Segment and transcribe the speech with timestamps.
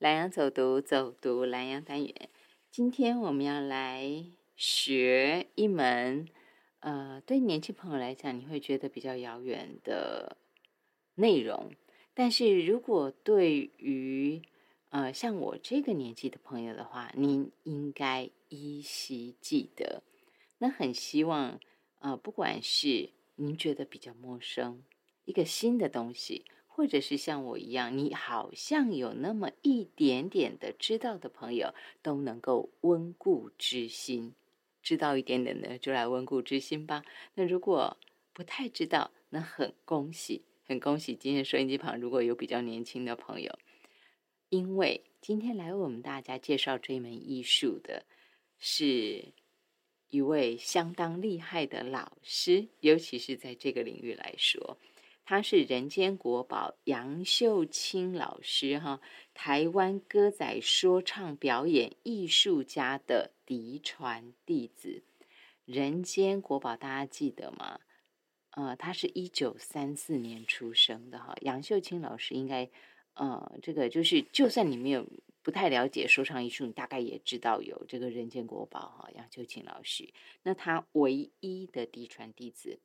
[0.00, 2.28] 南洋走读，走读南洋单元。
[2.70, 4.24] 今天我们要来
[4.54, 6.28] 学一门，
[6.78, 10.36] 呃，对年轻朋友来讲，你会觉得比较遥远的
[11.16, 11.72] 内容。
[12.14, 14.40] 但是如果对于
[14.90, 20.04] 呃像我这个年纪的朋友的话，您应该依稀记得。
[20.58, 21.58] 那很希望，
[21.98, 24.84] 呃，不管是您觉得比较陌生，
[25.24, 26.44] 一个新的东西。
[26.78, 34.32] 或者是像我一样，你好像有那么一点点的知道的朋友，都能够温故知新。
[34.80, 37.02] 知道一点点的，就来温故知新吧。
[37.34, 37.96] 那如果
[38.32, 43.58] 不太知道，那很恭喜，很恭喜今天收音机旁如果有比较年轻的朋友，
[44.48, 48.04] 因为今天来为我们大家介绍这一门艺术的，
[48.60, 49.24] 是
[50.10, 54.78] 一位相当厉害的老师，尤其是在这个领域来说。
[55.30, 59.02] 他是人间国宝杨秀清老师，哈，
[59.34, 65.02] 台湾歌仔说唱表演艺术家的嫡传弟子。
[65.66, 67.80] 人间国宝，大家记得吗？
[68.52, 71.36] 呃，他是一九三四年出生的，哈。
[71.42, 72.70] 杨秀清老师应该，
[73.12, 75.06] 呃，这个就是，就算你没有
[75.42, 80.08] 不太了解说唱艺术，你大概也知道有这个人间国宝，哈，杨秀清老师。
[80.42, 82.78] 那他唯一的嫡传弟子。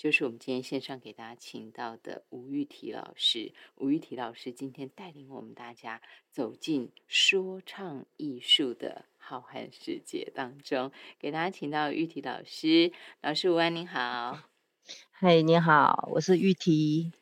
[0.00, 12.90] 就是我们今天线上给大家请到的吴玉体老师，吴玉体老师今天带领我们大家走进说唱艺术的浩瀚世界当中，给大家请到玉体老师，
[13.20, 14.48] 老师午安，您好，
[15.10, 17.12] 嗨，你好，我是玉体，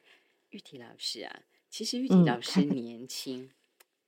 [0.50, 3.50] 玉体老师啊，其实玉体老师年轻，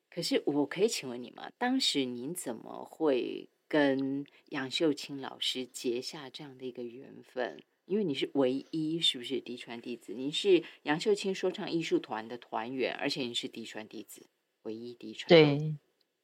[0.09, 1.51] 可是我可以请问你吗？
[1.59, 7.61] 当时您怎么会跟杨秀清老师结下这样的一个缘分？
[7.91, 10.13] 因为你是唯一，是不是嫡传弟子？
[10.13, 14.29] 你是杨秀清说唱艺术团的团员，而且你是嫡传弟子，
[14.63, 15.29] 唯一嫡传。
[15.29, 15.75] 对，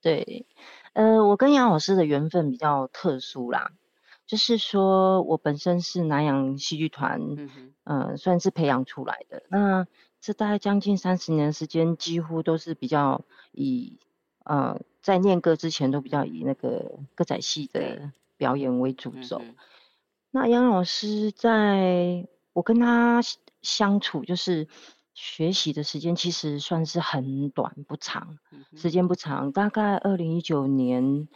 [0.01, 0.47] 对，
[0.93, 3.73] 呃，我跟杨老师的缘分比较特殊啦，
[4.29, 7.21] 就是说我本身是南洋戏剧团，
[7.83, 9.43] 嗯，算是培养出来的。
[9.49, 9.89] 那
[10.21, 13.99] 这大概将近三十年时间，几乎都是比较以，
[14.45, 19.43] 呃，在念歌之前都比较以那个歌仔戏的表演为主轴。
[20.31, 23.21] 那杨老师在我跟他
[23.63, 24.69] 相处，就是
[25.15, 28.39] 学习的时间其实算是很短不长，
[28.75, 31.27] 时间不长，大概二零一九年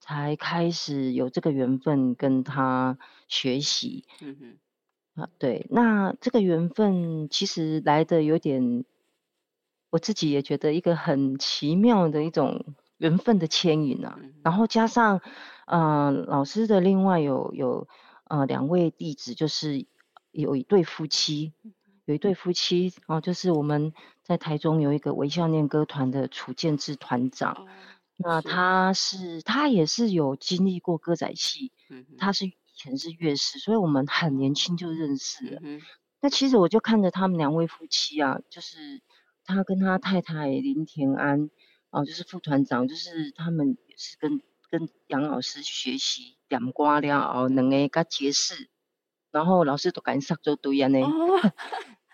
[0.00, 2.98] 才开始有这个缘分跟他
[3.28, 4.04] 学习。
[4.20, 4.36] 嗯
[5.14, 8.84] 哼，啊对，那这个缘分其实来的有点，
[9.90, 14.18] 我自己也觉得一个很奇妙的一种缘分的牵引啊。
[14.42, 15.20] 然后加上，
[15.66, 17.86] 嗯，老师的另外有有。
[18.30, 19.86] 呃，两位弟子就是
[20.30, 21.52] 有一对夫妻，
[22.04, 23.92] 有一对夫妻哦，就是我们
[24.22, 27.66] 在台中有一个微笑念歌团的楚建志团长，
[28.16, 31.72] 那他是他也是有经历过歌仔戏，
[32.18, 35.60] 他是以前是乐师，所以我们很年轻就认识了。
[36.20, 39.02] 那其实我就看着他们两位夫妻啊，就是
[39.44, 41.50] 他跟他太太林田安，
[41.90, 46.36] 哦，就是副团长，就是他们也是跟跟杨老师学习。
[46.50, 48.68] 点歌了后，两个甲结识，
[49.30, 51.04] 然后老师都赶上做对安尼，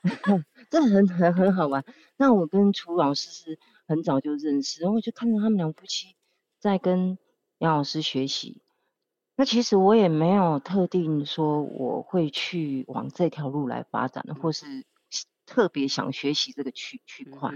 [0.70, 1.82] 这很很很好玩。
[2.18, 3.58] 那我跟楚老师是
[3.88, 6.16] 很早就认识，然后就看到他们两夫妻
[6.60, 7.16] 在跟
[7.58, 8.60] 杨老师学习。
[9.36, 14.84] 那其实我也没有特定说我会去往这条路来发展，或是
[15.46, 17.52] 特别想学习这个区区块，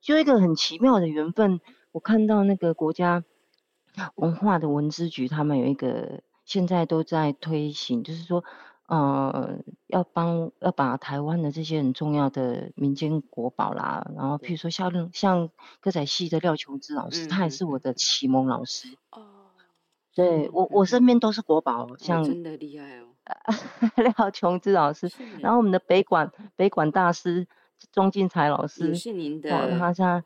[0.00, 1.60] 就一个很奇妙的缘分。
[1.92, 3.22] 我看到那个国家。
[4.16, 8.44] 文化的文资局，他们有一个现在都在推行，就是说，
[8.86, 18.88] 呃，要帮要把台湾的这些很重要的民间国宝啦，然后譬如说像像歌仔戏的廖琼枝老师，他也是我的启蒙老师。
[19.10, 19.22] 哦，
[20.14, 23.06] 对我我身边都是国宝，像真的厉害哦，
[24.16, 27.48] 廖琼枝老师，然后我们的北管北管大师
[27.92, 30.22] 庄进才老师，是您的，他像。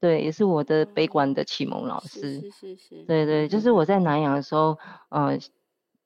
[0.00, 2.40] 对，也是我的悲管的启蒙老师。
[2.40, 3.04] 是是是。
[3.04, 4.78] 对对，就是我在南洋的时候，
[5.08, 5.36] 呃，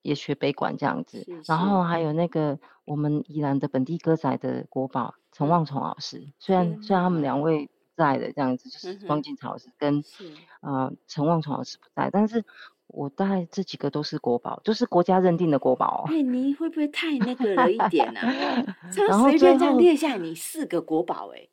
[0.00, 1.26] 也学悲管这样子。
[1.46, 10.02] 然后还有那个我们宜兰的本地歌仔的国宝陈望崇老师，虽然虽然他们两位在的这样子，就是庄敬老师跟
[10.60, 12.44] 呃陈望崇老师不在，但是
[12.86, 16.06] 我大概这几个都是国宝，就是国家认定的国宝。
[16.08, 18.20] 哎，你会不会太那个了一点呢？
[19.08, 21.48] 然后随便这样列下你四个国宝，哎。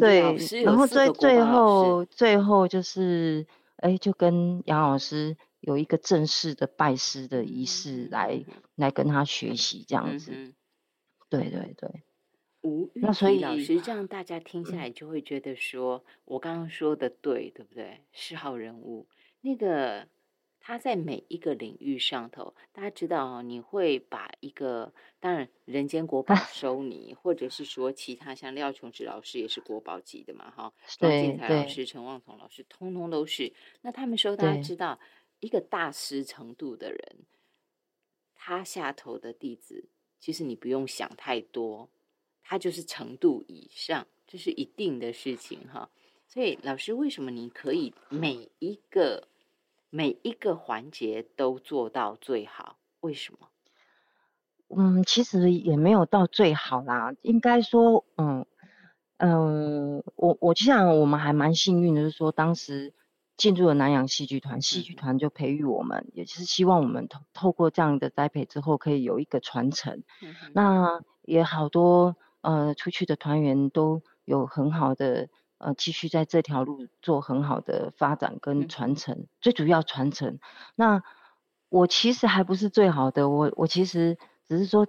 [0.00, 0.20] 对，
[0.64, 3.46] 然后最最后最后就是，
[3.76, 8.44] 哎，就跟杨老师有一个正式的拜师的仪式，来
[8.74, 10.54] 来跟他学习这样子。
[11.28, 12.02] 对对对。
[12.62, 18.00] 吴玉体老师这样，大家听下来就会觉得说，我刚刚说的对，对不对？
[18.12, 19.06] 是好人物
[19.40, 20.06] 那个。
[20.66, 33.52] 他在每一个领域上头，大家知道哦，你会把一个当然人间国宝 收你，或者是说其他像廖琼志老师也是国宝级的嘛，哈，庄建才老师、陈望彤老师，通通都是。
[33.82, 34.98] 那他们说，大家知道
[35.40, 37.26] 一个大师程度的人，
[38.34, 39.84] 他下头的弟子，
[40.18, 41.90] 其实你不用想太多，
[42.42, 45.90] 他就是程度以上，这是一定的事情哈。
[46.26, 49.28] 所以老师，为什么你可以每一个？
[49.96, 53.46] 每一个环节都做到最好，为什么？
[54.76, 57.14] 嗯，其实也没有到最好啦。
[57.22, 58.44] 应该说，嗯
[59.18, 62.92] 嗯，我我就像我们还蛮幸运的，就是说当时
[63.36, 70.02] 进入了南洋戏剧团，戏剧团就培育我们，也是希望我们透透过这样的栽培之后，可以有一个传承。
[70.52, 75.28] 那也好多呃出去的团员都有很好的。
[75.58, 80.38] 呃，继续在这条路做很好的发展跟传承，最主要传承。
[80.74, 81.02] 那
[81.68, 84.86] 我其实还不是最好的，我我其实只是说，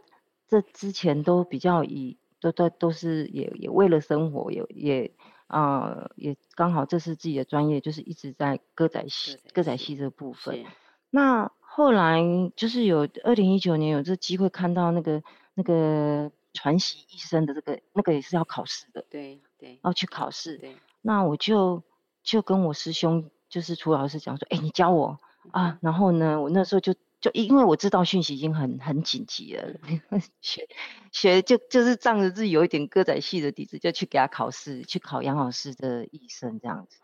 [0.47, 5.11] 这之前都比较以都都都是也也为了生活，也也
[5.47, 10.65] 啊也刚好这是自己的专业，就是一直在歌仔戏歌仔戏这部分。
[11.09, 12.21] 那后来
[12.55, 15.23] 就是有二零一九年有这机会看到那个
[15.53, 19.05] 那个传习医生的这个那个也是要考试的。
[19.09, 19.41] 对。
[19.81, 21.83] 要去考试，对那我就
[22.23, 25.19] 就跟我师兄，就是楚老师讲说，哎，你教我
[25.51, 25.77] 啊。
[25.81, 29.73] 然后呢，我那时候就就因为我知道讯息已经很很紧急了，
[30.41, 30.67] 学
[31.11, 36.99] 学就就是仗着自己有一点歌仔戏的底子，就去给他考试，去考杨老师的医生这样子。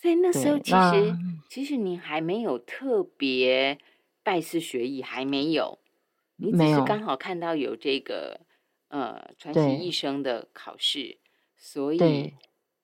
[0.00, 1.16] 所以那时候其实
[1.48, 3.78] 其实你还没有特别
[4.24, 5.78] 拜师学艺，还没有，
[6.36, 8.40] 你只是刚好看到有这个
[8.88, 11.18] 呃传奇医生的考试。
[11.64, 12.34] 所以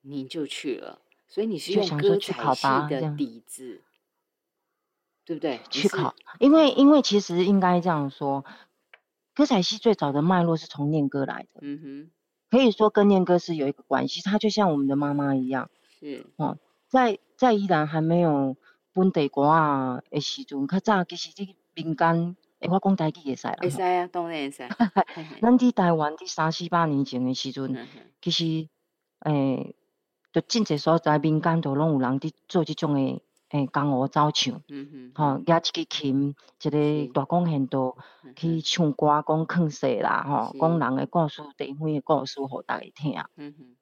[0.03, 3.83] 你就去了，所以你是用歌仔戏的底子，
[5.25, 5.61] 对不对？
[5.69, 8.45] 去考，因为因为其实应该这样说，
[9.35, 12.11] 歌仔戏最早的脉络是从念歌来的，嗯哼，
[12.51, 16.25] 可以说跟念歌是有一个关系，它就像我们的妈妈一样，是。
[16.37, 18.57] 哦，在在依然还没有
[18.93, 24.69] 本地歌啊的时阵，较早其实这民间，诶，我讲台语会使啦，会使啊，当然会使。
[25.40, 27.72] 咱伫台湾伫三四百年前的时阵。
[28.20, 28.69] 其实，
[29.20, 29.75] 诶，
[30.32, 36.70] 就真侪所在民间都拢有人伫做即种诶，诶，江湖走唱，嗯哼，吼，举一支琴，一
[37.06, 37.96] 个大弓弦道
[38.34, 43.76] 去唱歌，讲劝世啦，吼，讲人诶故事，地方诶故事，互大家听，嗯哼，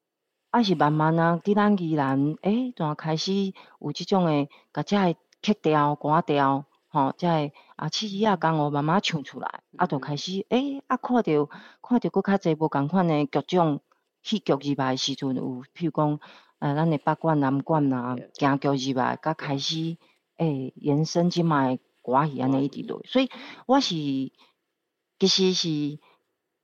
[0.50, 3.32] 啊是慢慢啊，伫咱宜兰，诶，怎开始
[3.81, 6.64] 有即种诶，甲遮诶曲调、歌调，
[6.97, 11.49] 吼，遮个啊，曲子啊，江湖慢慢唱出来，啊，就开始，诶，啊，看着
[11.83, 13.81] 看着佫较济无共款诶剧种。
[14.23, 16.19] 戏剧入来时阵有，譬如讲，
[16.59, 19.97] 呃，咱的北管、南管啊，京剧入来，甲开始，
[20.39, 23.01] 诶，延伸即卖歌戏安尼一直落。
[23.05, 23.31] 所以
[23.67, 26.01] 我是其实是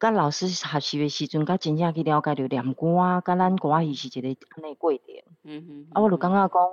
[0.01, 5.01] 甲老师学习的时阵，甲真正去了解着念歌，甲咱歌戏是一个安尼过程。
[5.45, 5.87] 嗯哼。
[5.93, 6.69] 啊，我就感觉讲，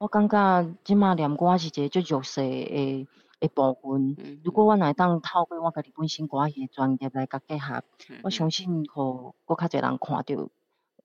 [0.00, 3.06] 我感觉即马念歌是一个足弱势诶。
[3.40, 7.82] 诶部分，如果我来当透过我家己本身歌戏专业来甲结合，
[8.22, 10.48] 我相信互搁较侪人看到，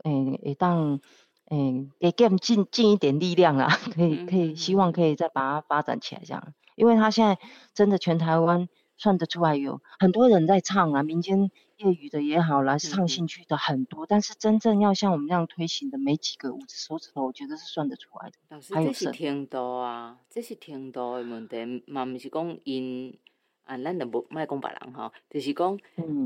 [0.03, 1.01] 诶，会当
[1.50, 7.38] 诶，加减尽尽一点力量啦， 可以可以，希望可以再把它发展起来这样，因为他现在
[7.74, 8.69] 真的全台湾
[9.00, 11.50] 算得出来有很多人在唱啊，民间。
[11.79, 18.36] 业余的也好啦，唱兴趣的很多，但是真正要像我们这样推行的没几个，五只手指头，我觉得是算得出来的。
[18.50, 23.18] 老师，这是程度啊，这是程度的问题，嘛毋是讲因
[23.63, 25.79] 啊，咱就无莫讲别人哈，就是讲，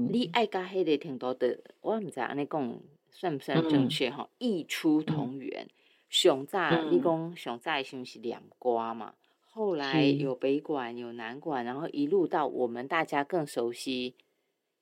[0.10, 2.80] 你爱甲迄个程度的，我毋知安尼讲
[3.12, 4.28] 算不算正确哈？
[4.40, 5.68] 异出同源，
[6.10, 9.14] 上早你讲上早是毋是念歌嘛？
[9.54, 14.16] 后来有北馆有南馆，然后一路到我们大家更熟悉。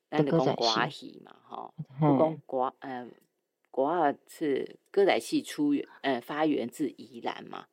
[0.09, 3.11] 咱就讲歌戏嘛，吼，不讲歌，嗯，
[3.71, 7.63] 歌是歌仔戏出源，嗯，发源自宜兰嘛，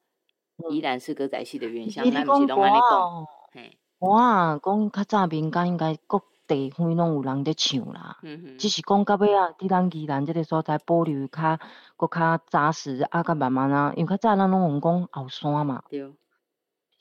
[0.70, 8.68] 宜兰是歌仔戏的原乡，咱毋是拢安尼讲，嘿，哇，讲较早民间应该各地方拢有人在唱啦，嗯哼，只。
[8.68, 11.58] 是讲到尾啊，伫咱宜兰这个所在保留较
[11.96, 16.08] 搁较扎实，啊，甲慢慢啊，因为较早咱拢用讲后山嘛，对，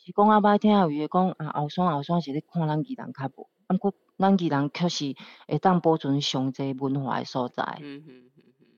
[0.08, 3.94] 是讲啊，歹听有伊讲啊，后山后山是咧看咱宜兰较无，啊，过。
[4.18, 5.16] 咱宜兰确实
[5.48, 8.32] 会当保存上济文化诶所在，嗯哼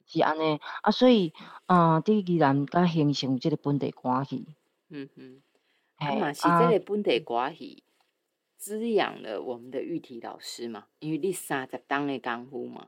[0.05, 0.59] 是安尼。
[0.81, 1.33] 啊，所以
[1.65, 4.47] 啊，伫宜兰甲形成即个本地歌戏，
[4.89, 5.41] 嗯哼，
[5.95, 7.83] 啊嘛是即个本地歌戏
[8.57, 12.87] 滋养了我们的玉体老师嘛，因为你三十档诶功夫嘛，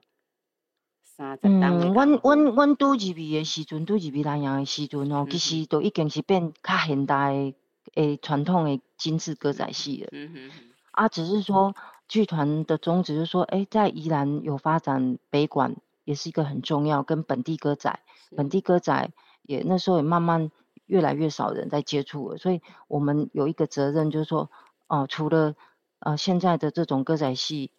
[1.04, 7.54] 三十档嗯，阮阮阮拄入去的时阵，拄入去南洋的时阵吼，其实都已经是变较现代
[7.96, 10.10] 诶传统的精致歌仔戏了。
[10.12, 10.52] 嗯哼
[10.92, 11.76] 啊，只是说
[12.08, 18.00] 剧团的宗旨就是说，诶，在宜兰有发展北管，也是一个很重要，跟本地歌仔，
[18.36, 19.12] 本地歌仔
[19.44, 20.52] 也那时候也慢慢
[20.86, 24.50] 越来越少人在接触了，所以我们有一个责任，就是说，
[24.88, 25.56] 哦，除了
[26.00, 27.72] 呃现在的这种歌仔戏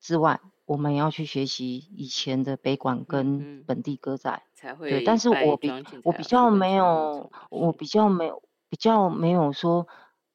[0.00, 0.40] 之外。
[0.66, 5.00] 我们要去学习以前的北管跟本地歌仔，才会对。
[5.04, 5.70] 但是我比
[6.02, 9.86] 我比较没有，我比较没有比较没有说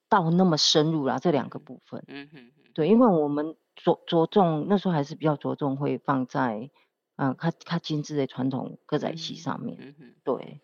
[0.09, 2.03] 到那么深入啦，这两个部分。
[2.07, 2.51] 嗯哼。
[2.73, 6.69] 对，因为我们着着重那时候还是比较着重会放在
[7.15, 9.77] 嗯，看看精致的传统歌仔戏上面。
[9.79, 10.15] 嗯哼。
[10.23, 10.59] 对。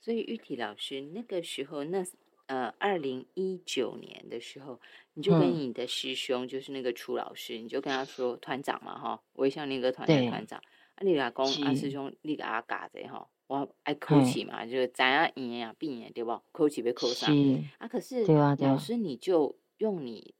[0.00, 2.04] 所以玉体老师那个时候那。
[2.46, 4.78] 呃，二零一九年的时候，
[5.14, 10.58] 你就跟你的师兄，就是那个楚老师，你就跟他说，团长嘛，哈，微笑那个团的团长，
[10.96, 16.40] 啊，你阿公啊师兄，你给他嘎子哈，我爱口气嘛，就是咱啊赢啊病赢对不？
[16.52, 17.30] 口气被扣上
[17.76, 20.34] 啊，可是老师你就用你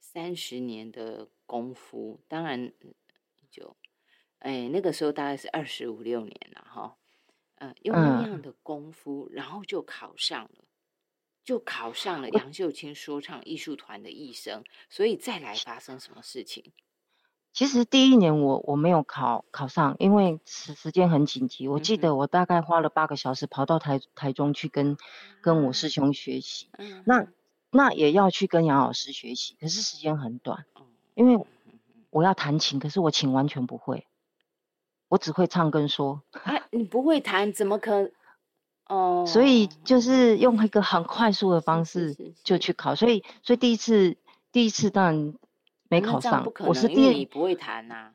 [0.00, 2.72] 三十年的功夫，当然
[3.50, 3.76] 就，
[4.38, 6.96] 哎，那个时候大概是二十五六年了哈，
[7.56, 10.64] 呃，用那样的功夫，然后就考上了。
[11.44, 16.72] 就考上了杨秀清说唱艺术团的艺生，所以再来发生什么事情？
[17.56, 21.68] 其实第一年我我没有考考上，因为时时间很紧急。
[21.68, 24.98] 我记得我大概花了八个小时跑到台台中去跟
[25.40, 26.68] 跟我师兄学习，
[27.06, 27.26] 那
[27.70, 30.66] 那也要去跟杨老师学习，可是时间很短，
[31.14, 31.46] 因为
[32.10, 34.06] 我要弹琴，可是我琴完全不会，
[35.08, 36.20] 我只会唱跟说。
[36.32, 38.10] 哎，你不会弹，怎么可？
[38.86, 44.18] 哦，所以就是用一个很快速的方式就去考，所以所以第一次
[44.52, 45.34] 第一次当然
[45.88, 48.12] 没考上，我是第你不会弹呐。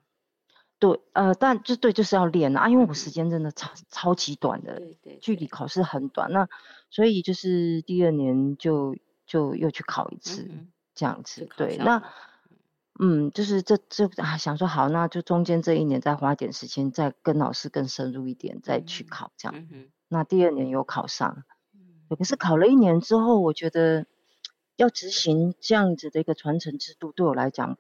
[0.80, 6.50] 对，呃，但就对就是要练啊，因为我时间真的超超级短的，对对，距离考试很短，那
[6.90, 8.98] 所以就是第二年就
[9.28, 10.50] 就又去考一次
[10.96, 12.02] 这样子，对，那
[13.00, 19.68] 嗯，就是这这啊想说好，那就中间这一年再花点时间，再跟老师更深入一点，再去考这样。
[20.08, 21.44] 那第二年有考上，
[22.10, 24.08] 可是考了一年之后，我觉得
[24.82, 27.78] 要执行这样子的一个传承制度，对我来讲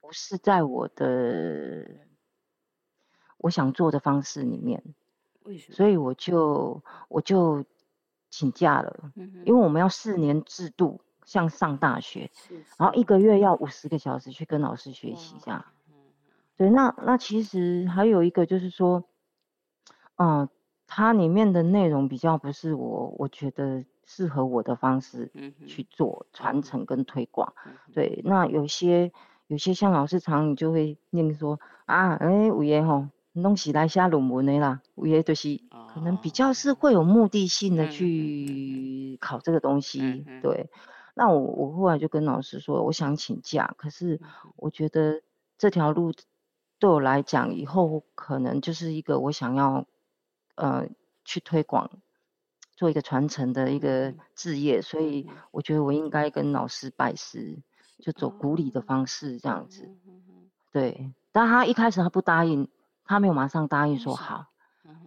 [0.00, 1.86] 不是在我的
[3.36, 4.82] 我想做的方式里面。
[5.58, 7.64] 所以我就我就
[8.30, 9.12] 请假了，
[9.44, 12.30] 因为我们要四年制度，像上大学，
[12.78, 15.64] 然后一个月要五十个小时去跟老师学习这样。
[16.56, 19.04] 对，那那其实还有一个就是说，
[20.16, 20.48] 嗯。
[20.90, 25.30] 它里面的内容比较不是我，我觉得适合我的方式
[25.66, 27.52] 去做传承跟推广。
[27.92, 29.12] 对，那有些
[29.48, 35.60] 有些像老师常你就会念说啊，哎，有爷吼弄起来写论文的啦，有爷就是
[35.92, 40.24] 可能比较是会有目的性的去考这个东西。
[40.42, 40.70] 对，
[41.14, 44.22] 那我我后来就跟老师说，我想请假，可是
[44.56, 45.20] 我觉得
[45.58, 46.14] 这条路
[46.78, 49.86] 对我来讲以后可能就是一个我想要。
[50.58, 50.88] 呃，
[51.24, 51.88] 去推广，
[52.74, 57.62] 做一个传承的一个置业，所以我觉得我应该跟老师拜师，
[58.00, 59.88] 就走古礼的方式这样子。
[60.72, 62.68] 对，但他一开始他不答应，
[63.04, 64.46] 他没有马上答应说好，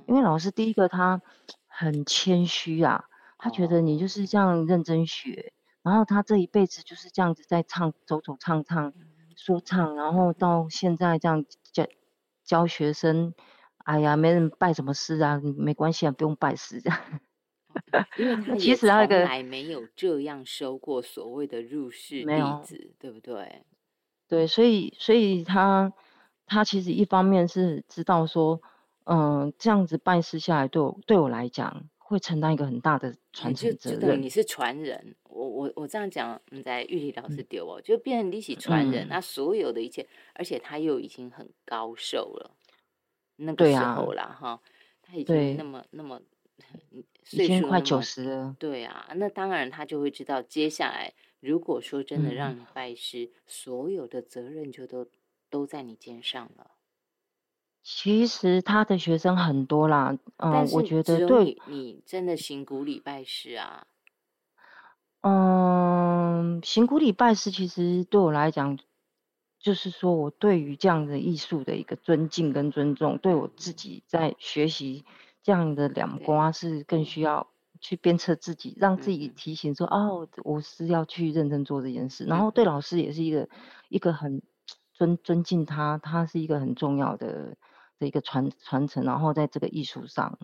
[0.07, 1.21] 因为老师第一个他
[1.67, 8.93] 很谦虚啊，他觉得你就是这样认真学，然后他这一辈子就是这样子在唱走走唱唱
[9.35, 11.43] 说唱，然后到现在这样
[11.73, 11.85] 教
[12.45, 13.33] 教学生。
[13.91, 16.99] 哎呀，没人拜什么师啊，没关系啊，不用拜师这样。
[18.17, 23.63] 因为他也从来没有这样收过所谓的入室弟子，对不对？
[24.29, 25.91] 对，所以所以他
[26.45, 28.61] 他其实一方面是知道说，
[29.03, 34.21] 嗯，这样子拜师下来，对我对我来讲会承担一个很大的传承责任。
[34.21, 42.51] 你是传人，我我我这样讲，你在玉里老师丢哦，就变成你是传人，那所有的一切，而且他又已经很高寿了。
[43.41, 44.59] 那个时候啦，哈，
[45.01, 46.21] 他已经那么那么，
[47.31, 48.55] 已经快九十了。
[48.59, 55.07] 对啊，那当然他就会知道，接下来如果说真的让你拜师，所有的责任就都
[55.49, 56.71] 都在你肩上了。
[57.83, 63.87] 其实他的学生很多啦，嗯，我觉得对，你真的行古礼拜师啊。
[65.21, 68.77] 嗯，行古礼拜师其实对我来讲。
[69.61, 75.05] 就是说，我对于这样的艺术的一个尊敬跟尊重，对我自己在学习
[75.43, 77.21] 这样的两瓜是更需。
[77.21, 77.47] 要
[77.79, 82.25] 去鞭策自己，让自己提醒说，哦，我是要去认真做这件事。
[82.25, 83.49] 然后对老师也是一个
[83.89, 84.43] 一个很
[84.93, 87.57] 尊尊敬他，他是一个很重要的
[87.97, 90.37] 的一个传传承，然后在这个艺术上，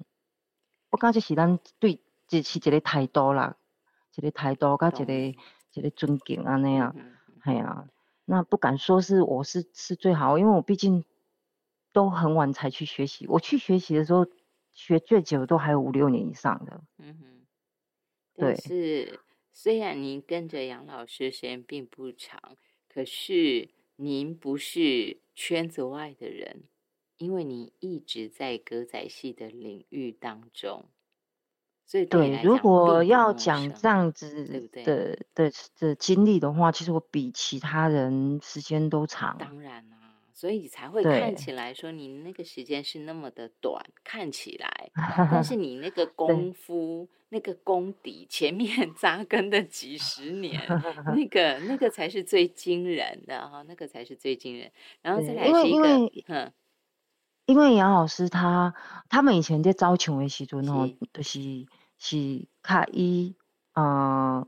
[0.90, 3.56] 我感觉是咱对这是一个态度啦，
[4.16, 5.40] 一个态度跟一个
[5.74, 6.96] 一个尊敬啊那样，
[7.42, 7.88] 哎呀，
[8.30, 11.06] 那不敢说是我是是最好，因为我毕竟
[11.94, 14.28] 都很晚才去学习，我去学习的时候
[14.74, 17.48] 学最久都还有五六年以上的，嗯哼，
[18.36, 19.22] 对，是
[19.54, 22.58] 虽然您跟着杨老师时间并不长，
[22.90, 26.66] 可是您不是圈子外的人。
[27.20, 30.86] 因为你一直在歌仔戏的领域当中，
[31.88, 39.38] 所以对，如果要讲这样子的的的经历的话，其实我比其他人时间都长。
[39.40, 39.96] 当然啦，
[40.34, 44.92] 所以才会看起来说你那个时间是那么的短，看起来，
[45.32, 50.62] 但是你那个 功夫、那个功底前面 扎根的几十年，
[51.16, 54.70] 那个那个才是最惊人的哈，那个才是最惊人。
[55.02, 56.52] 然后再来是一个，嗯。
[57.46, 58.76] 因为杨老师他
[59.08, 61.40] 他们以前在招唱的时阵吼，就是
[61.98, 63.36] 是较伊
[63.74, 64.48] 呃，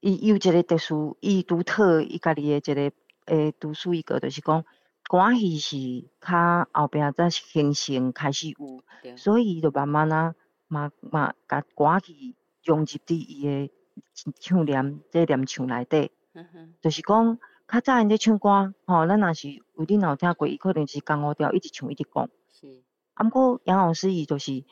[0.00, 2.92] 伊有一个特殊，伊独特伊家己诶一个
[3.26, 4.64] 诶独树一格，就是讲
[5.08, 8.82] 歌戏是较后壁才形成开始有，
[9.16, 10.34] 所以伊就慢慢啊，
[10.68, 13.70] 嘛嘛甲歌戏融入伫伊诶
[14.40, 16.10] 唱念这念唱内底，
[16.80, 17.38] 就是讲。
[17.68, 22.30] 较早因咧唱歌，吼，咱若是有恁有听过，伊可能是江湖调，一直唱一直讲。
[22.48, 22.84] 是。
[23.14, 24.64] 啊，毋过杨老师伊就是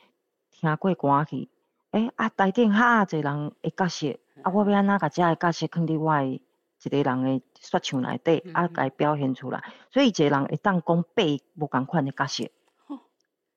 [0.49, 1.49] 听过歌去，
[1.95, 6.41] 诶，啊，台顶哈侪人会角色，啊，我要安怎甲遮个角色放伫我诶
[6.83, 9.63] 一个人诶说唱内底，啊，甲伊表现出来。
[9.91, 11.23] 所以一个人会当讲八
[11.55, 12.43] 无共款诶角色。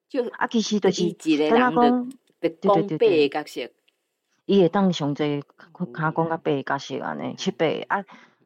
[0.08, 1.02] 就啊，其实就是
[1.50, 3.28] 跟他讲，对对对对。
[3.28, 3.68] 角色。
[4.46, 8.04] 伊会当上侪，较讲甲八个角色安尼，七八啊。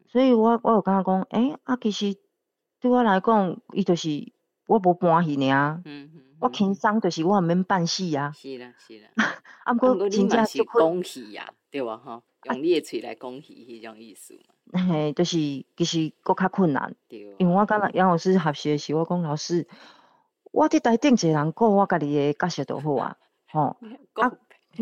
[0.08, 2.16] 所以我我有感觉讲，诶，啊，其实
[2.80, 4.32] 对我来讲，伊就是
[4.66, 8.32] 我无搬去尔，嗯嗯，我轻松就是我毋免办戏啊。
[8.32, 9.08] 是啦是啦，
[9.64, 11.96] 啊，毋过真正是讲戏呀，对吧？
[12.04, 14.86] 吼，用你诶喙来讲戏迄种意思嘛。
[14.88, 15.36] 嘿，就是
[15.76, 17.34] 其实搁较困难，对。
[17.38, 19.66] 因为我感觉杨老师学习诶时，我讲老师，
[20.50, 23.16] 我伫台顶一个人顾我家己诶角色就好啊，
[23.50, 23.76] 吼。
[24.14, 24.32] 啊。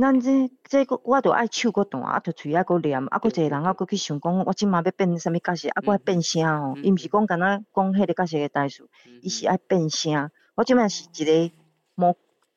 [0.00, 6.78] 咱这这个我着爱手搁弹，啊，着嘴爱搁念，啊，搁一个人啊，搁去想讲，我即马要变啥物角色，啊，搁爱变声哦。
[6.80, 8.88] 伊毋是讲干那讲迄个角色诶代数，
[9.20, 10.30] 伊是爱变声。
[10.60, 11.50] 我即马是一个
[11.94, 12.14] 魔，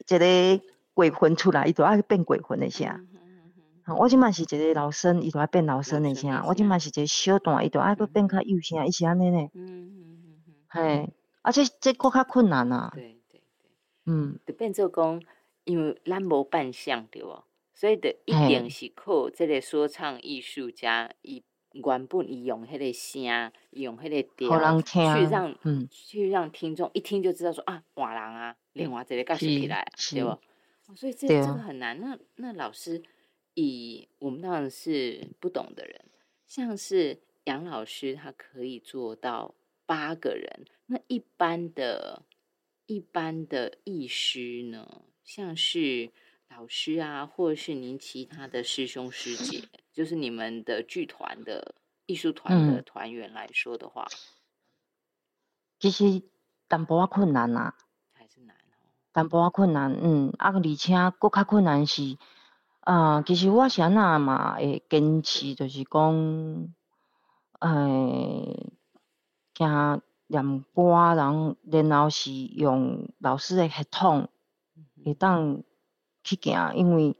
[0.10, 0.62] 一个
[0.94, 3.08] 鬼魂出来，伊着爱变鬼魂的声。
[3.98, 6.30] 我即马是一个老生，伊着爱变老生的声。
[6.46, 9.50] 我即马是一个小段，伊着爱搁变较幼声，伊是安尼呢。
[9.54, 10.54] 嗯嗯嗯嗯。
[10.68, 11.13] 嘿，
[11.44, 12.92] 啊，这这搁较困难啊。
[12.94, 13.72] 对对对。
[14.08, 14.38] 嗯。
[14.46, 15.24] 就变做讲。
[15.63, 21.42] 因为咱无扮相对无，所以得一定是靠这个说唱艺术家，伊
[21.74, 25.56] 原本伊用迄个声，用迄个调，去让
[25.90, 30.40] 去让听众一听就知道说啊，换人啊，另外一个角色起来，对不？
[30.96, 32.00] 所以这这个很难。
[32.00, 33.02] 那那老师，
[33.56, 36.06] 以我们当然是不懂的人，
[36.46, 39.56] 像是杨老师，他可以做到
[39.86, 40.66] 八个人。
[40.86, 42.24] 那一般的、
[42.86, 45.02] 一般的艺师呢？
[45.24, 46.12] 像是
[46.50, 51.75] 老师啊，或者是您其他的师兄师 姐，就是你们的剧团的
[52.06, 54.08] 艺术团的团员来说的话，
[55.79, 56.23] 其实
[56.67, 57.73] 淡薄仔困难呐，
[58.12, 62.17] 还是难哦，淡薄仔困难，嗯，啊，而且搁较困难是，
[62.82, 66.73] 啊，其实我是安那嘛会坚持，就是讲，
[67.60, 68.73] 诶，
[69.53, 74.29] 惊念歌，然后然后是用老师的系统。
[75.06, 75.63] 会当
[76.23, 77.17] 去行，因为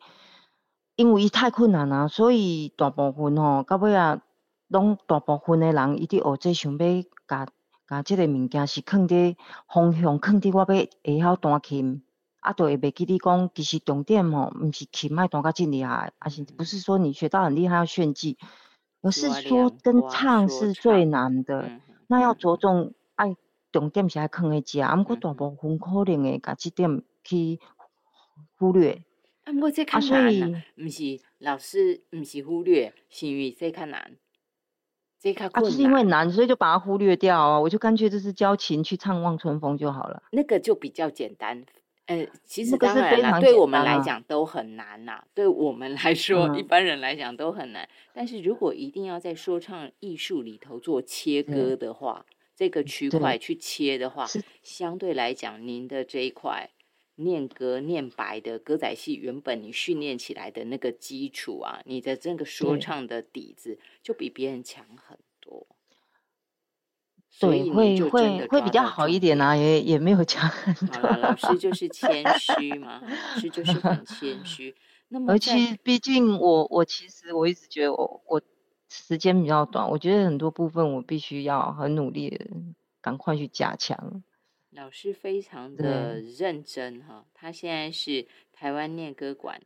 [0.96, 4.22] 因为伊太困难啊，所以大部分吼到尾啊，
[4.68, 6.88] 拢大部分诶人伊伫学这想要
[7.28, 7.48] 甲
[7.88, 9.36] 甲即个物件是放伫
[9.68, 12.04] 方向，放伫我要会晓弹琴，
[12.40, 18.38] 啊，都会袂记你讲，其实重点吼，毋是琴爱弹甲真厉害，而是不是说你学到很厉害要炫技，
[19.02, 21.72] 而是说跟唱是最难的，
[22.08, 23.36] 那要着重爱
[23.72, 27.04] 重点是爱放诶遮，啊，毋过大部分可能会甲即点。
[27.26, 27.58] 去
[28.60, 29.02] 忽略，
[29.44, 34.16] 啊，过这较难啊，毋是老师，毋是忽略，是因为这较难，
[35.20, 35.64] 这较困难。
[35.64, 37.60] 啊，就是因为难，所以就把它忽略掉啊。
[37.60, 40.24] 我就干脆就是教琴去唱《望春风》就好了。
[40.32, 41.66] 那个就比较简单，
[42.06, 45.24] 呃，其实当然啦，对我们来讲都很难呐。
[45.34, 47.88] 对我们来说，一般人来讲都很难。
[48.14, 52.26] 但是如果一定要在说唱艺术里头做切割的话，
[52.56, 54.26] 这个区块去切的话，
[54.62, 56.70] 相对来讲，您的这一块。
[57.16, 65.68] 念歌念白的歌仔戏，原本你训练起来的那个基础啊，你的这个说唱的底子就比别人强很多。
[67.40, 71.02] 对，会会会比较好一点啊，也也没有强 很多。
[71.18, 74.76] 老师就是谦虚嘛，老师就 是很谦虚。
[75.10, 78.42] 那么，而且毕竟我我其实我一直觉得我我
[78.90, 82.46] 时间比较短，我觉得很多部分我必须要很努力的
[83.02, 84.24] 赶快去加强。
[84.76, 89.62] 老师非常的认真哈，他现在是台湾念歌馆，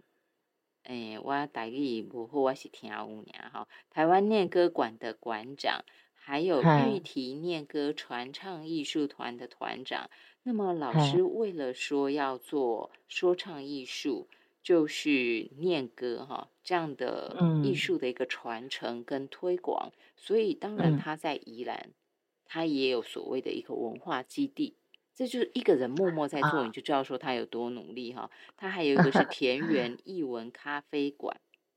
[0.84, 5.84] 哎，我大意不好，我是听五年哈，台湾念歌馆的馆长。
[6.20, 10.10] 还有玉提念歌传唱艺术团的团长，
[10.44, 14.28] 那么老师为了说要做说唱艺术，
[14.62, 21.92] 就是念歌哈这样的艺术的一个传承跟推广，所以当然他在宜兰，
[22.44, 24.76] 他也有所谓的一个文化基地，
[25.18, 28.30] 这就是一个人默默在做，你就知道说他有多努力哈。
[28.56, 31.36] 他还有一个是田园 艺文咖啡馆。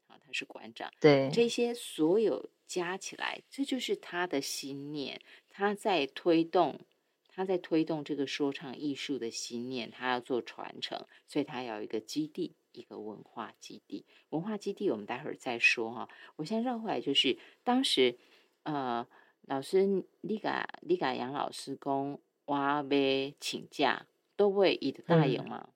[0.09, 6.81] 啊，他是馆长，对这些所有加起来，这就是他的心念，他在推动，
[7.29, 14.05] 他在推动这个说唱艺术的心念，他要做传承，所以他要一个基地，一个文化基地。
[14.31, 16.09] 文化基地我们待会儿再说哈。
[16.37, 18.19] 我先绕回来，就是当时，
[18.65, 19.07] 呃，
[19.43, 22.85] 老师李嘎李嘎杨老师公我要
[23.39, 25.69] 请假，都会一直答应吗？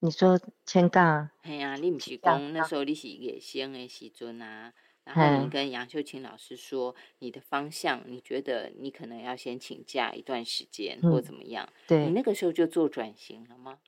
[0.00, 1.32] 你说请假？
[1.42, 4.74] 系啊，你唔是讲那时候你是野生的时阵啊，
[5.04, 11.66] 然后你跟杨秀清老师说你的方向，你觉得你可能要先请假一段时间或怎么样？
[11.86, 13.78] 对，你那个时候就做转型了吗？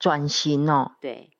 [0.00, 1.30] 转型哦，对，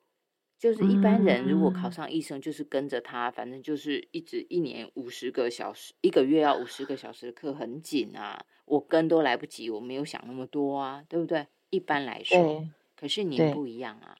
[0.60, 11.46] 就是一般人如果考上医生，就是跟着他，反正就是一直一年五十个小时，一个月要五十个小时的课，很紧啊，我跟都来不及，我没有想那么多啊，对不对？
[11.70, 12.66] 一般来说。
[12.94, 14.18] 可是你不一样啊，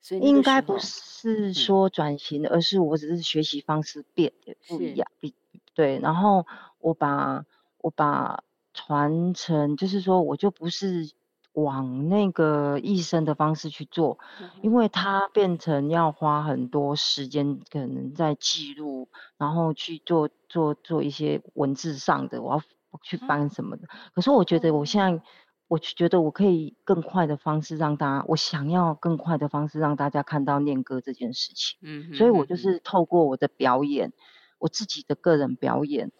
[0.00, 4.32] 所以应该不是说转型，而是我只是学习方式变
[4.68, 5.34] 不一样，比
[5.74, 5.98] 对。
[5.98, 6.46] 然后
[6.78, 7.44] 我把
[7.78, 11.10] 我把传承，就是说我就不是
[11.52, 14.18] 往那个医生的方式去做，
[14.62, 22.62] 因为他变成要花很多时间，可能在记录，然后去做做做一些文字上的，我要
[23.02, 23.88] 去翻什么的。
[24.14, 25.22] 可是我觉得我现在。
[25.68, 31.78] 我觉得我可以更快的方式让大家，我想要更快的方式让大家看到念歌这件事情。
[31.80, 34.12] 嗯，所以我就是透过我的表演，
[34.58, 36.12] 我自己的个人表演，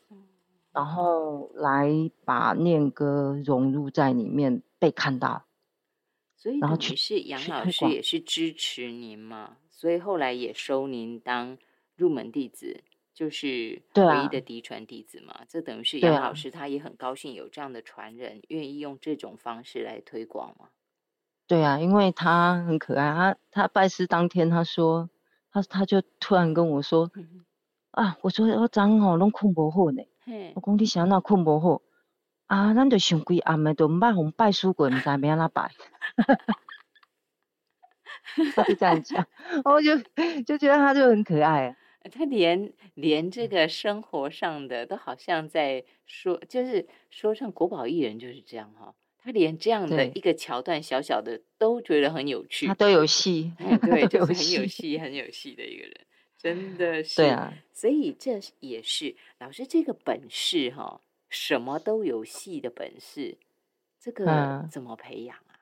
[0.73, 5.47] 然后来把念歌融入在里面被看到。
[6.37, 11.57] 所以，然后去是杨老师也是支持您嘛，所以后来也收您当
[11.95, 12.83] 入门弟子。
[13.15, 20.71] 就是唯一的嫡传弟子嘛，这等于是杨老师他也很高兴有这样的传人，愿意用这种方式来推广嘛。
[21.47, 25.11] 对啊，因为他很可爱，他他拜师当天他说，
[25.53, 27.11] 他他就突然跟我说，
[27.91, 30.03] 啊，我说我昨哦拢困不好呢，
[30.55, 31.83] 我讲你想那困不好，
[32.53, 35.73] 啊，咱就想规暗的都唔捌红拜书过，唔知要安怎拜。
[38.55, 39.27] 他就这样讲，
[39.65, 39.97] 我就
[40.43, 41.75] 就觉得他就很可爱。
[42.11, 48.95] 他连连这个生活上的都好像在说，就是说唱国宝艺人就是这样哈。
[49.25, 56.01] 他连这样的一个桥段小小的都觉得很有趣，他都有戏，对， 就是很有戏、很有戏的一个人，
[56.37, 57.17] 真的是。
[57.17, 61.01] 对啊，所以这也是老师这个本事哈，
[61.33, 63.39] 什么都有戏的本事，
[63.99, 65.59] 这个怎么培养啊？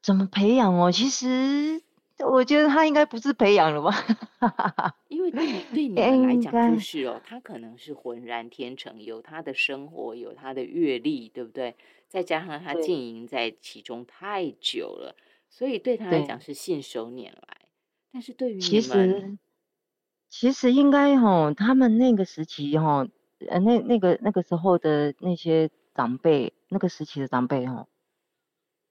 [0.00, 0.92] 怎么培养哦？
[0.92, 1.82] 其实。
[2.24, 4.94] 我觉得他应该不是培养了吧？
[5.08, 11.74] 因为对你对你们来讲就是哦，他可能是浑然天成，有他的生活，有他的阅历，对不对？
[12.06, 15.16] 再加上他经营在其中太久了，
[15.50, 17.62] 所以对他来讲是信手拈来。
[18.12, 19.36] 但是对于其实
[20.28, 23.08] 其实应该哈，他们那个时期哈，
[23.48, 27.88] 呃，那那个那个时候的那些长辈，那个时期的长辈哦，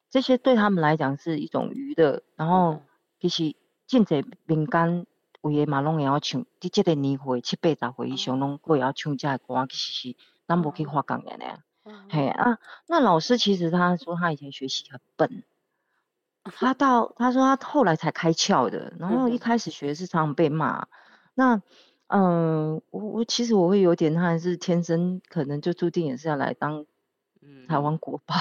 [0.10, 2.82] 这些对他们来讲是一种娱乐，然后。
[3.22, 5.06] 其实真侪民间
[5.44, 10.16] 有诶嘛拢会晓唱，伫即个年岁七八十岁以上拢会晓唱遮个歌，其实是
[10.48, 11.46] 咱无去发讲的呢。
[12.10, 15.44] 嘿啊，那老师其实他说他以前学习很笨，
[16.44, 20.88] 他到他说他后来才开窍的，然后一开始学是常常被骂。
[21.36, 21.62] 那
[22.12, 26.86] 嗯，我我其实我会有点，他是天生可能就注定也是要来当
[27.68, 28.36] 台湾国宝，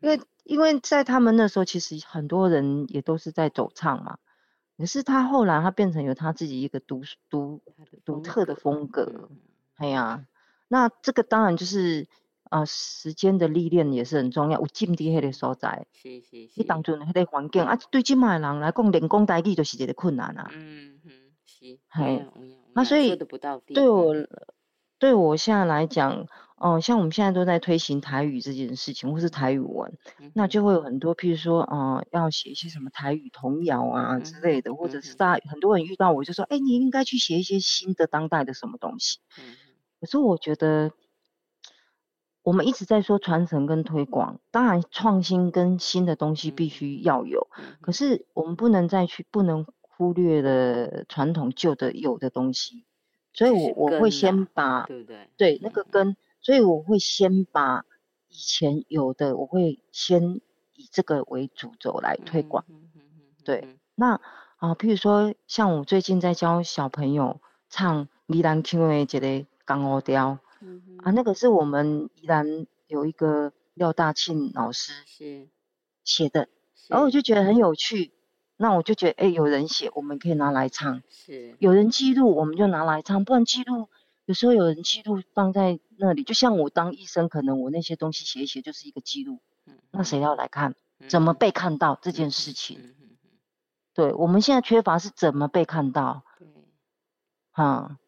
[0.00, 0.20] 因为。
[0.48, 4.16] 因为在他们那时候，其实很多人也都是在走唱嘛。
[4.78, 7.60] 可是他后来他变成有他自己一个独独
[8.06, 9.28] 独特的风格，
[9.76, 10.24] 哎呀，
[10.68, 12.06] 那这个当然就是
[12.44, 14.58] 啊，时间的历练也是很重要。
[14.58, 16.52] 有进伫迄个所在，是是是。
[16.54, 20.50] 你当初迄个环境啊，对即卖人来讲，练功台语就是一个困难啊。
[20.54, 20.97] 嗯
[21.88, 22.48] 哼，是。
[22.48, 22.56] 系。
[22.74, 23.16] 那所以
[23.74, 24.14] 对我
[24.98, 26.26] 对我现在来讲，
[26.56, 29.96] 哦，像我们现在都在推行台语这件事情，或是台语文，
[30.34, 39.18] 那就会有很多，譬如说，嗯，要写一些什么台语童谣啊之类的，或者是大家很多人遇到我就说，哎，你应该去写一些新的当代的什么东西。
[40.00, 40.92] 可是我觉得，
[42.42, 47.48] 我们一直在说传承跟推广，当然创新跟新的东西必须要有，
[47.80, 49.66] 可是我们不能再去不能
[49.98, 52.84] 忽略了传统旧的有的东西。
[53.34, 55.28] 所以，我我会先把对不对？
[55.36, 57.84] 对那个根，所以我会先把
[58.28, 60.40] 以前有的，我会先
[60.74, 62.64] 以这个为主轴来推广。
[63.44, 64.20] 对，那
[64.56, 70.38] 啊，譬如说，像我最近在教小朋友唱《宜兰 Q A》这个港澳调，
[71.02, 75.48] 啊，那个是我们宜兰有一个廖大庆老师是
[76.04, 76.48] 写的，
[76.88, 78.12] 然后我就觉得很有趣。
[78.60, 83.24] 那我就觉得，哎，有人写，我们可以拿来唱；是有人记录，我们就拿来唱。
[83.24, 83.88] 不然记录，
[84.26, 89.38] 有时候有人记录放在那里，就像我当医生，可能我那些东西写一写就是一个记录。
[89.92, 90.74] 那谁要来看？
[91.06, 92.94] 怎么被看到这件事情？
[93.94, 96.24] 对，我们现在缺乏是怎么被看到？
[96.38, 96.48] 对，
[97.52, 97.98] 哈，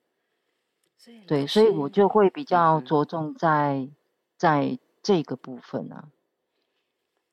[1.29, 3.89] 对，所以我就会比较着重在
[4.37, 6.09] 在这个部分啊。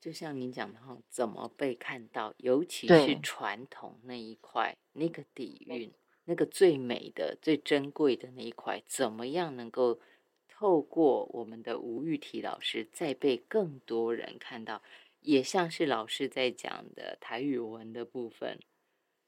[0.07, 2.33] 就像您讲的哈，怎么被看到？
[2.37, 5.91] 尤其是传统那一块，那个底蕴，
[6.23, 9.99] 那个最美的、最珍贵的那一块，怎么样能够
[10.47, 14.81] 透过我们的吴玉体老师，再被更多人看到？
[15.19, 18.61] 也像是老师在讲的台语文的部分，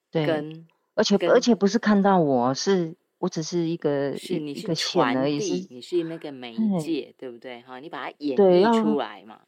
[0.09, 7.59] 对，跟而且而且不是看到我，是我只是一个是你是传递，你是那个媒介，对不对？
[7.63, 9.41] 哈，你把它演绎出来嘛。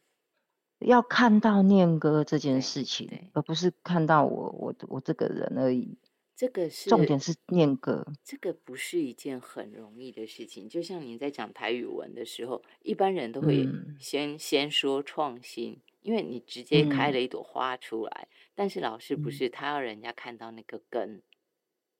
[0.84, 5.96] 要看到念歌这件事情，而不是看到我我我这个人而已。
[6.34, 10.68] 这个是重点是念歌，这个不是一件很容易的事情。
[10.68, 13.68] 就像你在讲台语文的时候，一般人都会
[14.00, 18.26] 先先说创新，因为你直接开了一朵花出来。
[18.56, 21.22] 但是老师不是，他要人家看到那个根。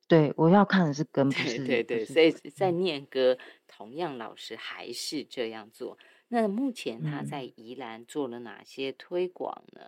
[0.09, 2.05] 对，我要看的是根，不是对对。
[2.05, 5.97] 所以在念歌，同样老师还是这样做。
[6.35, 9.83] 那目前他在宜兰做了哪些推广呢？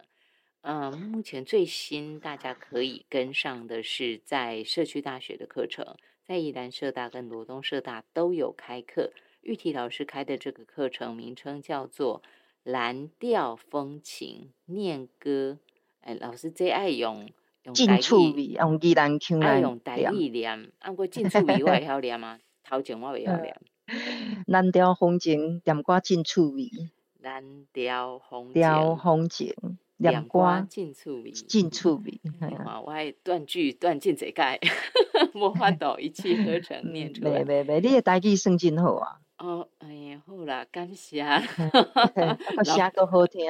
[0.60, 9.10] 嗯，目前最新大家可以跟上的是在社区大学的课程，在宜兰社大跟罗东社大都有开课。
[9.40, 12.20] 玉体老师开的这个课程名称叫做
[12.62, 15.58] 《蓝调风情念歌》。
[16.02, 17.30] 哎，老师最爱用
[17.62, 22.38] 用台语，用宜兰腔爱用台语念，按过近处语我会晓念吗？
[22.62, 23.56] 头前我未晓 念。
[24.46, 26.70] 蓝调风景，念歌真趣味。
[27.20, 29.54] 蓝调风调风景，
[29.96, 31.30] 念歌真趣味。
[31.32, 32.20] 真趣味。
[32.84, 34.60] 我爱断句断尽这界，
[35.34, 37.44] 无法度一气呵成念出来。
[37.44, 39.20] 袂袂袂，你的台语算真好啊。
[39.38, 41.24] 哦，哎呀，好啦，感谢。
[42.64, 43.44] 写个好听。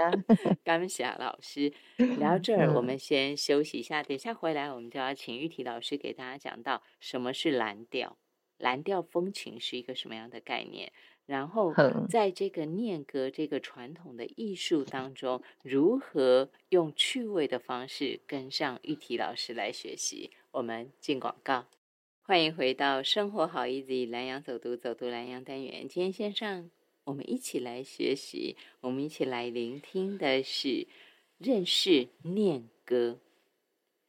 [0.65, 1.73] 感谢老师。
[1.97, 8.17] 聊到这儿，我们先休息一下，等下回来我们就要请玉体老师给大家讲到什么是蓝调。
[8.59, 10.93] 蓝调风情是一个什么样的概念？
[11.27, 11.73] 然后
[12.11, 20.31] 在这个念歌这个传统的艺术当中，如何用趣味的方式跟上玉体老师来学习？
[20.51, 21.65] 我们进广告，
[22.21, 25.89] 欢迎回到生活好 easy 蓝洋走读走读蓝洋单元。
[25.89, 26.71] 今天线上
[27.05, 30.87] 我们一起来学习，我们一起来聆听的是
[31.39, 33.19] 认识念歌，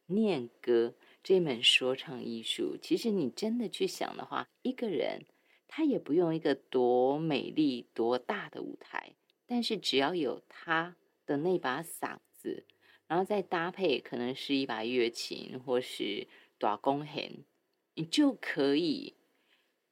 [0.08, 0.92] 念歌。
[1.26, 5.24] 这门说唱艺术，其实你真的去想的话，一个人
[5.66, 10.94] 他也不用一个多美丽、多大的舞台，但是只要有他
[11.26, 12.64] 的那把嗓子，
[13.08, 17.44] 然后再搭配可能是一把乐琴或是短弓弦，
[17.94, 19.14] 你就可以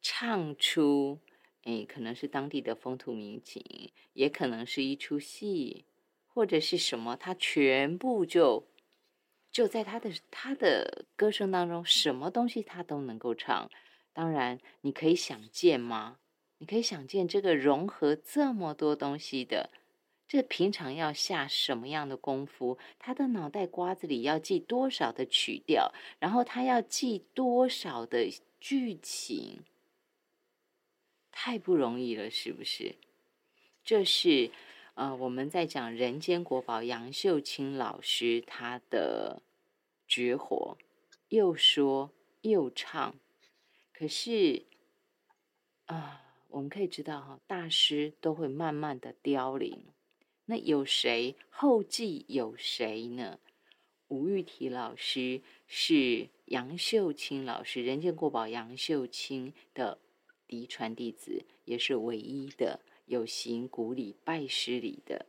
[0.01, 1.19] 唱出，
[1.65, 5.85] 哎，可能是当地的风土民情，也可能是一出戏，
[6.29, 8.69] 或者是什么，他全部就。
[9.55, 13.71] 就在他的他的歌声当中，什么东西他都能够唱。
[14.13, 16.19] 当然，你可以想见吗？
[16.59, 19.71] 你可以想见这个融合这么多东西的，
[20.27, 22.79] 这平常要下什么样的功夫？
[22.99, 29.63] 他的脑袋瓜子里要记多少的曲调，然后他要记多少的剧情，
[31.31, 32.97] 太不容易了，是不是？
[33.85, 34.51] 这是。
[34.95, 39.43] 呃，我们在讲人间国宝杨秀清老师他的
[40.07, 40.79] 绝活，
[41.31, 43.17] 又说又唱，
[43.93, 44.67] 可是
[45.87, 49.85] 啊，我们可以知道哈，大师都会慢慢的凋零。
[50.45, 53.41] 那有谁后继有谁呢？
[54.07, 59.99] 吴玉提老师是杨秀清老师，人间国宝杨秀清的
[60.47, 65.27] 嫡传弟子，也是唯一的有行古礼拜师礼的。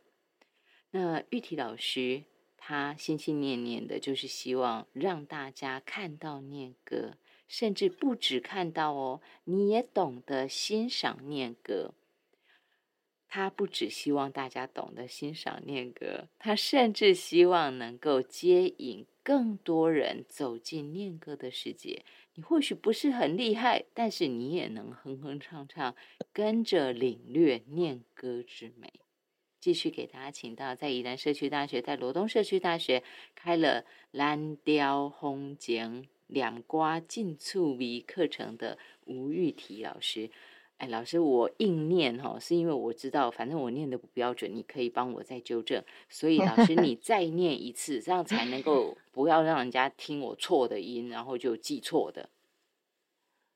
[0.90, 2.24] 那玉体老师
[2.56, 11.94] 他心心念念的就是希望让大家看到念歌，甚至不止看到哦，你也懂得欣赏念歌。
[13.28, 22.04] 他不只希望大家懂得欣赏念歌，他甚至希望能够接引更多人走进念歌的世界。
[22.36, 25.96] 你或许不是很厉害，但是你也能哼哼唱唱，
[26.34, 28.92] 跟着领略念歌之美。
[29.58, 33.02] 继续给大家请到在宜兰社区大学、在罗东社区大学
[33.34, 40.30] 开了蓝雕红景两瓜进醋味课程的吴玉提老师。
[40.78, 45.82] 哎，老师，我硬念哈，是因为我知道，反正我念的不标准，你可以帮我再纠正。
[46.10, 52.28] 所以老师，你 再念一次，这样才能够 不要让人家听我错的音，然后就记错的。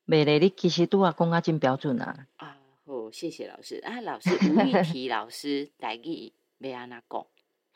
[0.07, 2.27] 未嘞，你其实都啊讲啊真标准啊。
[2.37, 2.57] 啊，
[2.87, 3.77] 好，谢谢老师。
[3.85, 7.27] 啊，老师吴玉提老师台语要安那讲？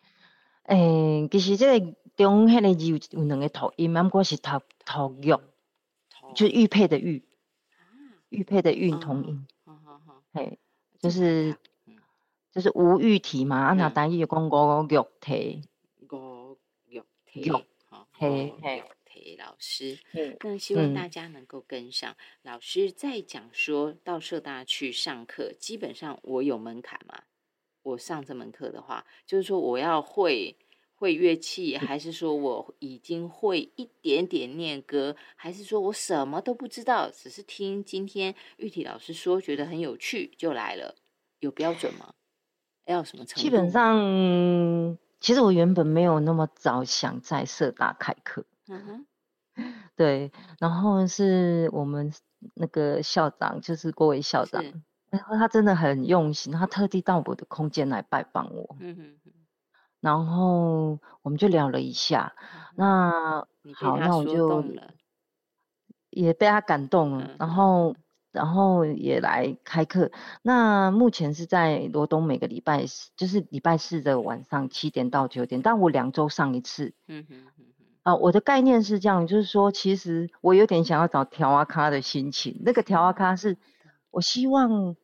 [0.64, 4.50] 诶，其实这个中迄个字有有两个读音，不过是读
[4.86, 5.36] 读玉，
[6.34, 7.22] 就是玉佩的玉。
[8.34, 10.58] 玉佩的玉同音，好好好，嘿，
[10.98, 11.56] 就是
[12.50, 15.62] 就是无玉体嘛，啊那单语讲吴玉提，
[16.10, 17.50] 吴玉体，
[17.88, 18.82] 好，嘿嘿，
[19.38, 19.98] 老师，
[20.40, 22.16] 那希望大家能够跟上。
[22.42, 27.22] 老师在讲说到社大去上课，基本上我有门槛嘛，
[27.82, 30.56] 我上这门课的话，就是说我要会。
[30.96, 40.94] 会乐器，还是说我已经会一点点念歌，还是说我什么都不知道，只是听今天玉体老师说，觉得很有趣就来了？
[41.40, 42.14] 有标准吗？
[42.86, 43.40] 要什么程度？
[43.42, 48.44] 基本上，其实我原本没有那么早想在社大开课。
[48.68, 49.06] 嗯哼，
[49.96, 52.12] 对，然后是我们
[52.54, 54.62] 那个校长，就是郭伟校长，
[55.10, 58.76] 然后他真的很用心，他特地到我的空间来拜访我。
[58.80, 59.32] 嗯哼。
[60.04, 62.34] 然后我们就聊了一下，
[62.76, 64.62] 那好，那我就
[66.10, 67.96] 也被他感动了，然后
[68.30, 70.12] 然后也来开课。
[70.42, 76.92] 那目前是在罗东，每个礼拜四就是礼拜四的晚上七点到九点，但我两周上一次。
[77.08, 77.64] 嗯哼哼
[78.02, 82.60] 啊，我的概念是这样，就是说，其实我有点想要找调阿咖的心情。
[82.62, 83.56] 那个调阿咖是
[84.10, 84.96] 我希望。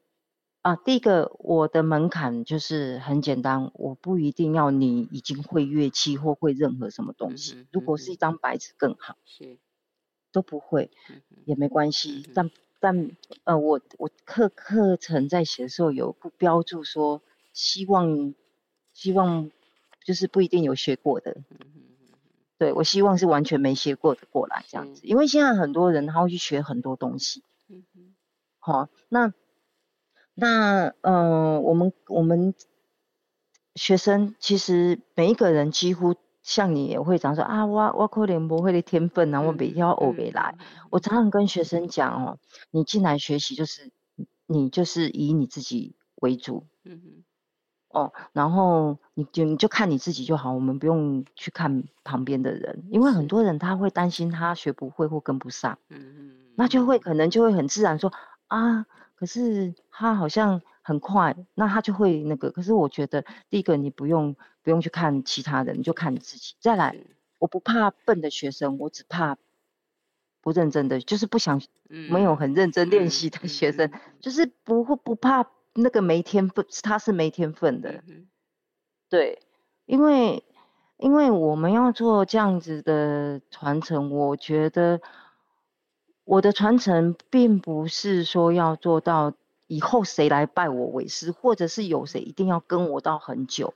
[0.63, 7.67] 啊，第一个我的门槛就是很简单，我不一定要你已经会乐器或会任何什么东西。
[7.73, 9.57] 如果是一张白纸更好，是
[10.33, 10.91] 都不会
[11.47, 12.29] 也没关系。
[12.35, 13.11] 但但
[13.45, 17.23] 呃，我我课课程在写的时候有不标注说
[17.55, 18.35] 希望
[18.93, 19.51] 希望
[20.05, 21.39] 就是不一定有学过的，
[22.59, 27.43] 对我希望是完全没学过的过来这样子，因为现在很多人他会去学很多东西。
[27.69, 27.83] 嗯
[28.59, 29.33] 好，那。
[30.41, 32.55] 那嗯，我们我们
[33.75, 40.57] 学生其实每一个人几乎像你也会讲说啊，我我可能不会的天分啊，我比较偶没来。
[40.91, 42.39] 我常常跟学生讲哦，
[42.71, 43.93] 你进来学习就是
[44.47, 47.25] 你就是以你自己为主，嗯嗯，
[47.91, 58.11] 哦，然后你就你就看你自己就好，我们不用去看旁边的人，因为很多人他会担心他学不会或跟不上，嗯嗯，那就会可能就会很自然说
[58.47, 58.87] 啊。
[59.21, 62.51] 可是他好像很快，那他就会那个。
[62.51, 66.55] 可是我觉得，第一个你不用不用去看其他人，你就看你自己。
[66.59, 66.97] 再来，
[67.39, 69.37] 我不怕笨的学生，我只怕
[70.41, 78.03] 不认真的，就是不想没有很认真练习的学生，就是不会不怕那个没天分，他是没天分的。
[79.11, 79.43] 对，
[79.85, 80.43] 因为
[80.97, 85.03] 因为我们要做这样子的传承，我觉得。
[86.31, 89.33] 我的传承并不是说要做到
[89.67, 93.75] 以后谁来拜我为师，或者是有谁一定要跟我到很久，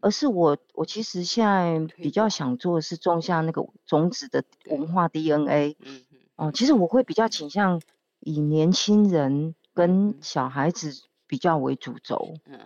[0.00, 5.76] 而是我我其实现在比较想做的是种下那个种子的文化 DNA。
[5.78, 6.02] 嗯
[6.34, 7.80] 哦，其实我会比较倾向
[8.18, 12.34] 以年轻人跟小孩子比较为主轴。
[12.46, 12.58] 嗯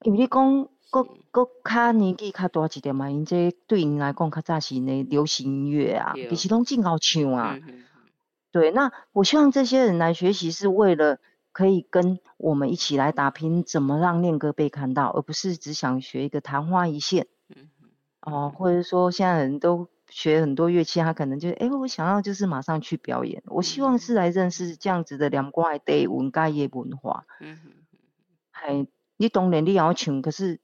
[0.00, 7.58] 因为你讲各各较年纪较大一点嘛，因这对因来讲较早是那流行音乐啊，其实拢真好唱啊。
[8.56, 11.18] 对，那我希望这些人来学习，是为了
[11.52, 17.26] 可以跟我们一起来打拼，怎么让念歌被看到，而不是只想学一个昙花一现。
[17.54, 17.68] 嗯
[18.22, 23.42] 哦，或者说现在人都学很多乐器，他可能就哎，我想要就是马上去表演。
[23.44, 27.26] 我希望是来认识这样子的两怪的文家业文化。
[27.40, 27.70] 嗯哼，
[28.50, 28.86] 还
[29.18, 30.60] 你懂然你要求，可是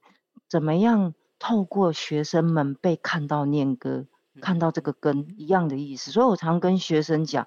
[0.49, 4.07] 怎么样透过学生们被看到念歌，
[4.40, 6.11] 看到这个根一样的意思。
[6.11, 7.47] 所以我常跟学生讲，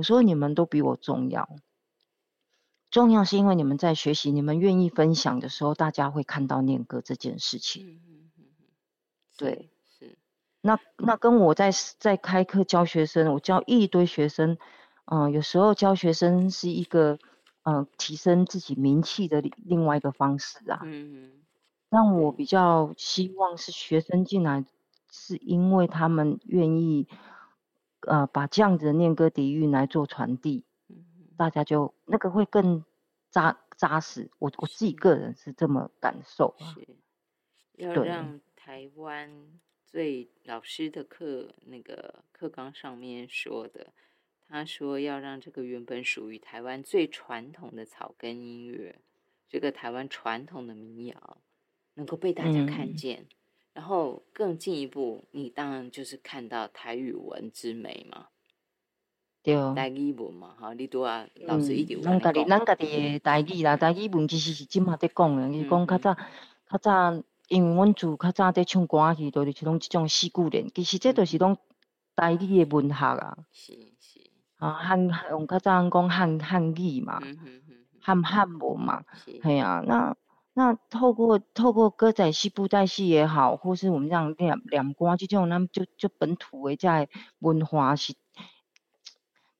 [0.00, 1.46] 我说你们都比我重要，
[2.90, 8.00] 重要是因为你们在学习，你们愿意分享的时候，大家会看到念哥这件事情。
[9.36, 10.16] 对，是。
[10.62, 14.56] 那那跟我在在开课教学生，我教一堆学生，
[15.04, 17.18] 嗯，有时候教学生是一个
[17.64, 20.80] 嗯提升自己名气的另外一个方式啊。
[20.84, 21.32] 嗯。
[21.90, 24.64] 让我比较希望是学生进来，
[25.12, 27.06] 是因为他们愿意，
[28.06, 30.64] 呃，把这样子的念歌底蕴来做传递，
[31.36, 32.84] 大家就那个会更
[33.30, 34.30] 扎扎实。
[34.38, 36.54] 我我自己个人是这么感受。
[36.58, 36.86] 是，
[37.76, 39.30] 要让台湾
[39.86, 43.92] 最老师的课那个课纲上面说的，
[44.48, 49.00] 他说要让这个原本属于台湾最传统的草根音乐，
[49.48, 51.38] 这个台湾传统的民谣。
[51.94, 53.26] 能够被大家看见，
[53.72, 58.26] 然后更进一步，你当然就是看到台语文之美嘛。
[59.42, 66.14] 对，台语文嘛，哈，你都啊，老师一定咱家己，咱家己的台语啦，台语文其实是即马在讲的，伊讲较早，
[66.68, 71.56] 较早，因为阮厝较早在唱歌去，都是像即种四句联，其实这都是拢
[72.16, 73.38] 台语的文学啊。
[73.52, 74.20] 是是。
[74.56, 77.22] 啊，汉用较早讲汉汉语嘛，
[78.00, 80.16] 汉汉文嘛，系啊，那。
[80.52, 88.14] 那透过透过歌仔戏、布袋戏也好，或是我们这样两两瓜这种，咱就就本土的在文化是，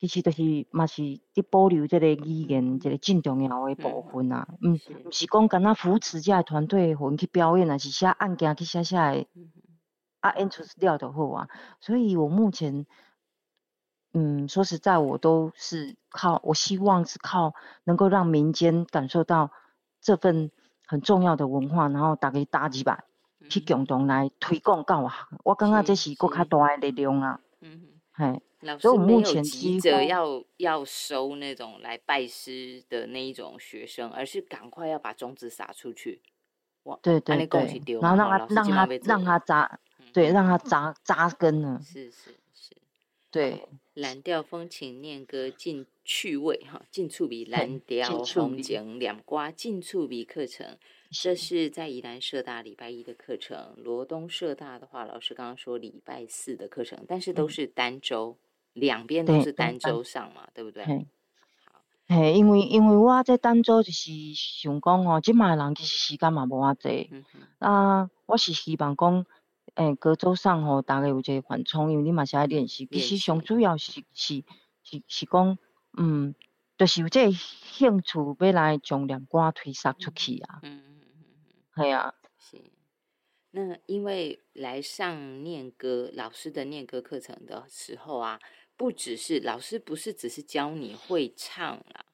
[0.01, 4.49] 其实就是嘛是伫保留这个语言，这个真重要的部分啊。
[4.61, 9.28] 嗯，毋是讲干那扶持这团队混去表演啊，是写案件去写写的，
[10.18, 11.49] 啊演出了就好啊。
[11.80, 12.84] 所以我目前，
[14.12, 19.53] 嗯，说实在，我都是靠，我希望是靠能够让民间感受到
[20.01, 20.51] 这份。
[20.91, 23.05] 很重要的文化，然后大家打几百
[23.49, 25.14] 去共同来推广教学。
[25.45, 27.41] 我感觉这是个较大的力量啊。
[27.61, 27.80] 嗯
[28.14, 36.20] 哼，老师没有急着要要收那种来拜师的那一种学生，而是赶快要把种子撒出去。
[36.82, 39.78] 哇对对对，然后让他让他让他扎，
[40.12, 41.80] 对，让他扎扎根了。
[41.80, 42.74] 是是是，
[43.30, 43.64] 对。
[44.01, 50.79] 蓝调风情念歌进趣味哈，进触笔蓝调风景两瓜进触笔课程，
[51.11, 53.75] 这是在宜兰社大礼拜一的课程。
[53.77, 58.39] 罗东社大的话，老师刚刚说礼拜四的课程，但是都是单周，
[58.73, 60.83] 两边都是单周上嘛，对不对？
[60.85, 67.11] 好，嘿，因为因为我在单周就是想讲哦，即卖人其实时间嘛无偌济，
[67.59, 69.27] 啊，我是希望讲。
[69.81, 72.85] 诶，隔周上吼，大概有一个缓冲，因为你嘛是爱练习。
[72.85, 74.45] 其实上主要是是
[74.83, 75.57] 是是讲，
[75.97, 76.35] 嗯，
[76.76, 80.61] 就是有这个兴趣要来将两歌推杀出去啊。
[80.64, 81.24] 嗯嗯嗯
[81.76, 82.14] 嗯，系啊。
[82.39, 82.62] 是。
[83.53, 88.39] 那因为来上念歌老师的念歌课程的时候啊，
[88.76, 92.05] 不只是老师不是只是教你会唱啦，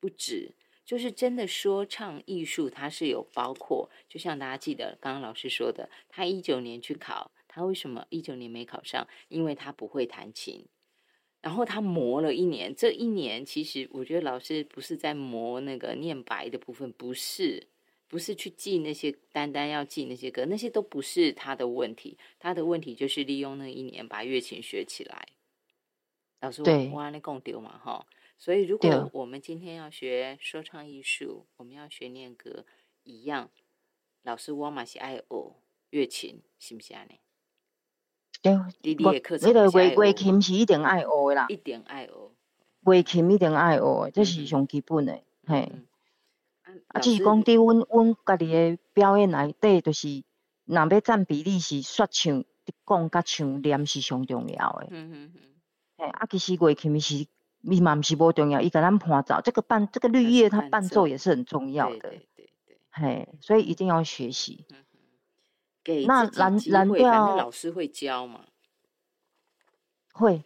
[0.00, 0.56] 不止。
[0.84, 9.06] 就是真的说唱艺术，它是有包括，就像大家记得刚刚老师说的，他一九年去考，他为什么一九年没考上？
[9.28, 10.66] 因为他不会弹琴，
[11.40, 12.74] 然后他磨了一年。
[12.74, 17.68] 这一年其实我觉得老师不是在磨那个念白的部分，不是，
[18.08, 25.28] 不是去记那些单单要记那些歌，那些都不是他的问题，他的问题就是利用那一年把乐琴学起来。
[26.40, 28.04] 老师，我我那共丢嘛哈。
[28.38, 32.66] 所以，如果我们今天要学说唱艺术，我们要学念歌，
[33.04, 33.50] 一样，
[34.22, 35.24] 老师我嘛是爱学
[35.90, 37.20] 乐琴，是不是安尼？
[38.42, 38.52] 对，
[38.82, 42.32] 你的课程，你的乐乐琴是一定爱学的啦，一定爱学，
[42.80, 45.70] 乐琴一定爱学，这是上基本的，嘿。
[46.88, 50.24] 啊，只是讲伫阮阮家己的表演内底，就是
[50.64, 52.44] 若要占比例是说唱、
[52.84, 54.88] 讲甲唱念是上重要的。
[54.90, 55.42] 嗯嗯嗯。
[55.98, 57.28] 嘿，啊，其实乐琴是。
[57.62, 64.66] 密码是不重要，一个人伴奏，这个伴这个绿叶它伴奏也是很重要的，对对对，嘿，所以一定要学习。
[64.70, 64.76] 嗯
[65.84, 68.44] 给那蓝蓝调老师会教吗？
[70.12, 70.44] 会。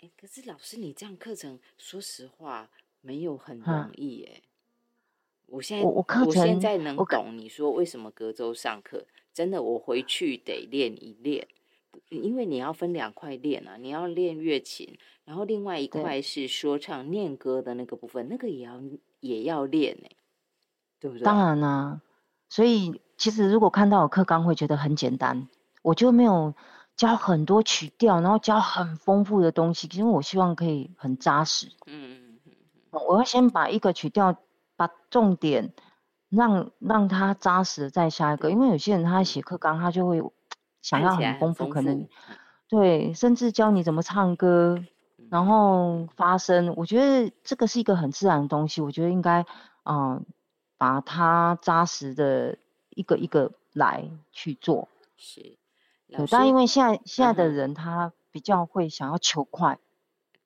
[0.00, 2.68] 哎，可是老师你这样课程，说实话
[3.00, 4.42] 没有很容易哎。
[5.46, 11.46] 我现在我我现在能懂你说为什么隔周上课，真的我回去得练一练。
[12.08, 18.80] 因为你要分两块练啊，你要练乐琴，然后另外一块是说唱念歌的那个部分，那个也要
[19.20, 20.08] 也要练呢，
[21.00, 21.24] 对不对？
[21.24, 22.00] 当然啦，
[22.48, 25.48] 所以其实如果看到我课纲会觉得很简单，
[25.82, 26.54] 我就没有
[26.96, 31.66] 教很多曲调，然后教很丰富的东西，因为我希望可以很扎实。
[31.86, 32.52] 嗯嗯嗯
[32.92, 34.36] 嗯，我要先把一个曲调
[34.76, 35.72] 把重点
[36.28, 40.22] 让让它扎实再下一个，因为有些人他写课纲，他就会
[40.88, 42.08] 想要很丰富，可能
[42.66, 44.82] 对，甚至教你怎么唱歌，
[45.30, 46.72] 然后发声。
[46.76, 49.44] 我觉得这个是一个很自然的东西，我觉得应该
[49.84, 50.24] 嗯
[50.78, 52.56] 把它扎实的
[52.88, 54.88] 一个一个来去做。
[55.18, 55.56] 是，
[56.08, 59.78] 对，但因为现在现在的人他比较会想要求快。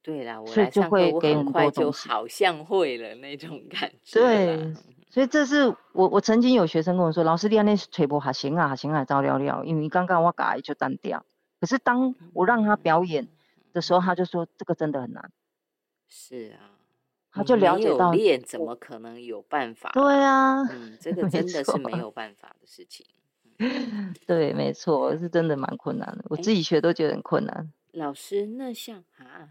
[0.02, 4.20] 对啦，所以就会给很多就好像会了那种感觉。
[4.20, 4.74] 对，
[5.12, 11.26] 所以这是我我曾经有学生跟我说，老师练那吹波还行啊，还行啊，照料料，因为刚刚我改就单调。
[11.60, 13.28] 可是当我让他表演
[13.74, 15.30] 的时候，他就说这个真的很难。
[16.08, 16.80] 是啊，
[17.30, 19.90] 他就了解到练怎么可能有办法？
[19.92, 23.04] 对啊，嗯， 这个真的是没有办法的事情。
[24.26, 27.70] 对，没错，是真的蛮困难的，我自己学都觉得很困难。
[27.92, 29.50] 老师，那像啊。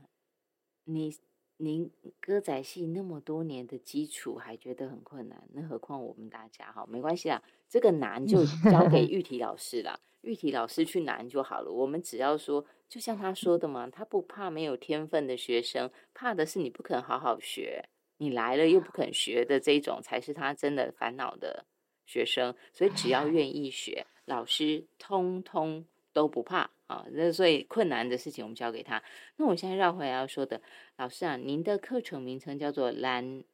[0.86, 1.16] 你
[1.64, 11.72] 您歌仔戏那么多年的基础还觉得很困难，那何况我们大家哈，没关系啦，这个难就交给 玉体老师啦，玉体老师去难就好了。
[11.72, 17.88] 我们只要说，就像他说的嘛，他不怕没有天分的学生，怕的是你不肯好好学，
[18.18, 21.66] 你来了又不肯学的这种，才是他真的烦恼的
[22.08, 22.56] 学生。
[22.74, 26.70] 所以只要愿意学，老师通通都不怕。
[26.88, 29.02] 啊，那所以困难的事情我们交给他。
[29.38, 30.62] 那我现在绕回来要说的，
[30.98, 33.46] 老师啊，您的课程名称叫做蓝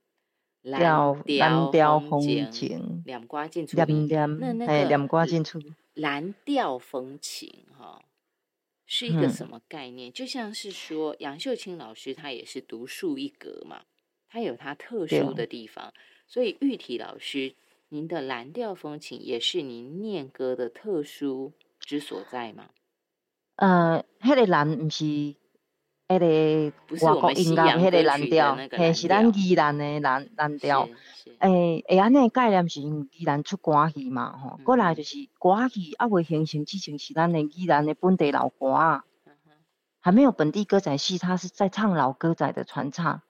[0.64, 0.82] 蓝
[1.22, 5.62] 调风情，两瓜进出那那个两瓜进出
[5.94, 8.04] 蓝调风情哈，
[8.88, 10.12] 是一个什么概念？
[10.12, 13.84] 就像是说杨秀清老师他也是独树一格嘛，
[14.28, 15.94] 他有他特殊的地方。
[16.26, 17.54] 所以玉体老师，
[17.90, 21.54] 您的蓝调风情也是您念歌的特殊
[21.88, 22.66] 之所在嘛？
[23.56, 25.36] 呃，迄个蓝毋是迄
[26.10, 26.74] 个
[27.08, 30.90] 外国音乐，迄个蓝调，嘿，是咱宜兰的蓝蓝调。
[31.40, 34.38] 诶，会安尼概念是宜兰出歌戏嘛？
[34.38, 39.06] 吼，过来就是歌戏还未形成之前，是咱的宜兰的本地老歌啊。
[40.02, 43.22] 还没有本地歌仔戏，他是在唱老歌仔的传唱。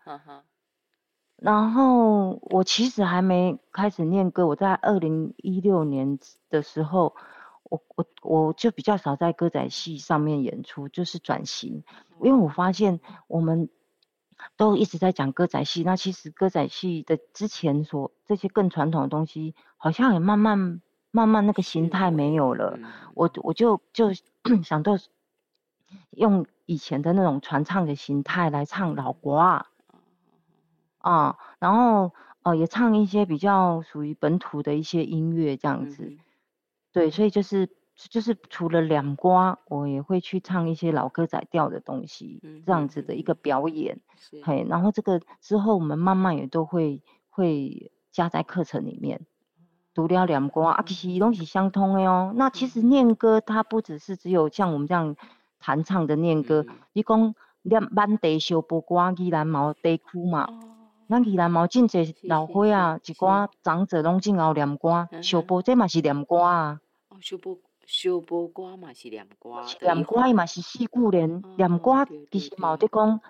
[1.36, 6.18] 然后我其实还没开始念歌，我在二零一六年
[6.50, 7.16] 的时候。
[7.70, 11.84] 我我我就比较少在歌仔戏上面演出，就是转型，
[12.22, 13.70] 因为我发现我们
[14.56, 22.80] 都一直在讲歌仔戏，那其实歌仔戏的之前所这些更传统的东西，好像也慢慢慢慢那个形态没有了。
[23.14, 24.14] 我我就就
[24.64, 24.94] 想到
[26.12, 29.68] 用以前的那种传唱的形态来唱老国啊，
[31.00, 32.14] 啊，然后
[32.44, 36.18] 呃也唱一些比较属于本土的一些音乐这样子。
[36.98, 44.00] 对，所以就是就是除了两瓜，我也会去唱一些老歌仔调的东西，这样子的一个表演。
[44.44, 49.22] 嘿，然后这个之后我们慢慢也都会会加在课程里面。
[49.94, 52.34] 读了两瓜啊，其实东西相通的哦。
[52.36, 55.16] 那其实念歌它不只是只有像我们这样
[55.60, 60.48] 弹唱的念歌，你讲念满地小波歌，依然毛地区嘛。
[61.10, 66.80] 咱宜兰毛真济老伙啊，一寡长者拢真爱念歌，小波这嘛是念歌啊。
[67.22, 73.22] 小波小波歌嘛是念歌，念歌伊嘛是四句连念歌，其实嘛伫讲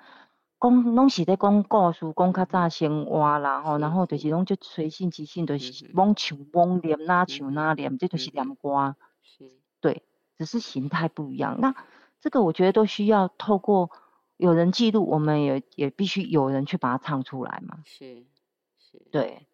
[0.59, 8.95] 讲拢是咧讲故事，讲较早生活啦吼，然后就是拢就随性即兴，就是往唱罔念哪唱哪念，这就是念歌。
[9.21, 10.03] 是，对，
[10.37, 11.59] 只是形态不一样。
[11.59, 11.75] 那
[12.19, 13.91] 这个我觉得都需要透过
[14.37, 17.79] 有人记录，我们也也必须有人去把它唱出来嘛。
[17.85, 18.25] 是，
[18.77, 19.46] 是，对。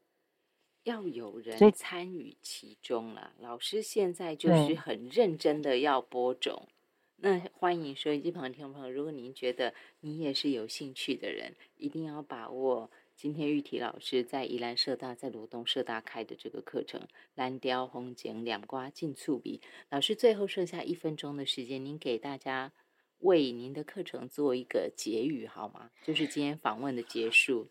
[0.83, 3.33] 要有人参与其中了。
[3.39, 6.67] 老师现在就是很认真的要播种。
[7.15, 16.99] 那欢迎收音机旁听众朋友，如果您觉得你也是有兴趣的人，一定要把握今天玉体老师在宜兰社大、在罗东社大开的这个课程
[17.35, 19.61] 《蓝雕红景两瓜进醋笔》。
[19.89, 22.73] 老师最后剩下一分钟的时间，您给大家
[23.19, 25.91] 为您的课程做一个结语好吗？
[26.03, 27.69] 就是今天访问的结束。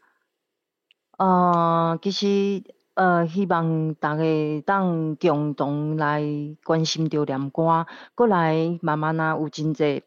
[1.18, 2.62] 呃，其实。
[2.94, 4.22] 呃，希望大家
[4.66, 6.22] 当共同来
[6.62, 10.02] 关心着念歌，过来慢慢啊有真济，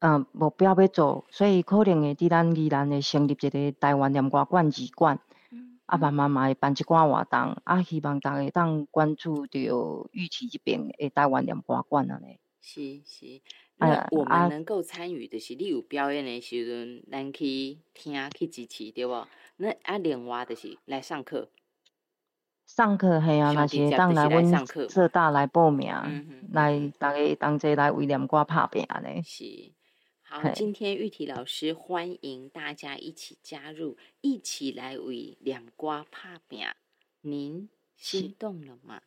[0.00, 5.20] 嗯，目标要做，所以可能会伫咱宜兰会成立一个台湾念歌馆二馆，
[5.86, 12.40] 啊慢慢嘛会办一寡活动，啊希望大家当关注着玉器这边的台湾念歌馆安尼。
[12.60, 13.40] 是是，
[13.76, 19.28] 那我们能够参与的是，你有表演的时阵，咱去听去支持，对无？
[19.58, 21.50] 那啊另外就是来上课。
[22.66, 25.92] 上课系啊，那些当来阮浙大来报名，
[26.50, 29.22] 来大家同齐来为念歌拍拼呢。
[29.22, 29.72] 是，
[30.22, 36.60] 好，今天玉体老师欢迎大家一起加入，一起来为念歌拍拼。
[37.20, 39.02] 您心动了吗？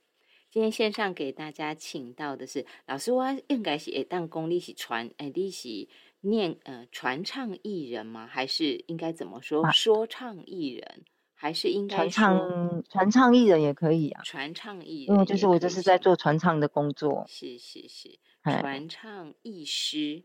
[0.49, 5.87] 今天线上给大家请到的是老师，我应该是诶，当功力是传诶，你是
[6.21, 8.25] 念呃传唱艺人吗？
[8.25, 11.03] 还是应该怎么说说唱艺人？
[11.39, 20.23] 还是应该传唱传唱艺人也可以啊，传唱艺人，因为就是我这是在做传唱的工作，是是是，传唱艺师，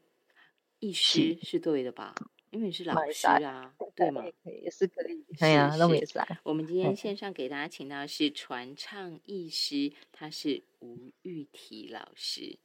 [0.79, 2.15] 艺师是对的吧？
[2.49, 4.25] 因为你是老师啊，对吗？
[4.63, 6.19] 也是可以，对呀，那也是。
[6.45, 12.59] 我们今天线上给大家请到的是传唱艺师，他是吴玉体老师，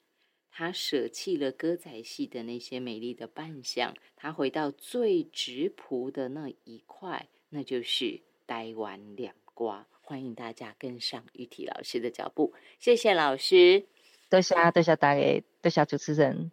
[0.50, 8.22] 他舍弃了歌仔戏的那些美丽的扮相，他回到最直朴的那一块，那就是。
[8.48, 13.86] 台湾两瓜，欢迎大家跟上玉体老师的脚步，谢谢老师，
[14.30, 16.52] 多谢多谢大家，多谢主持人。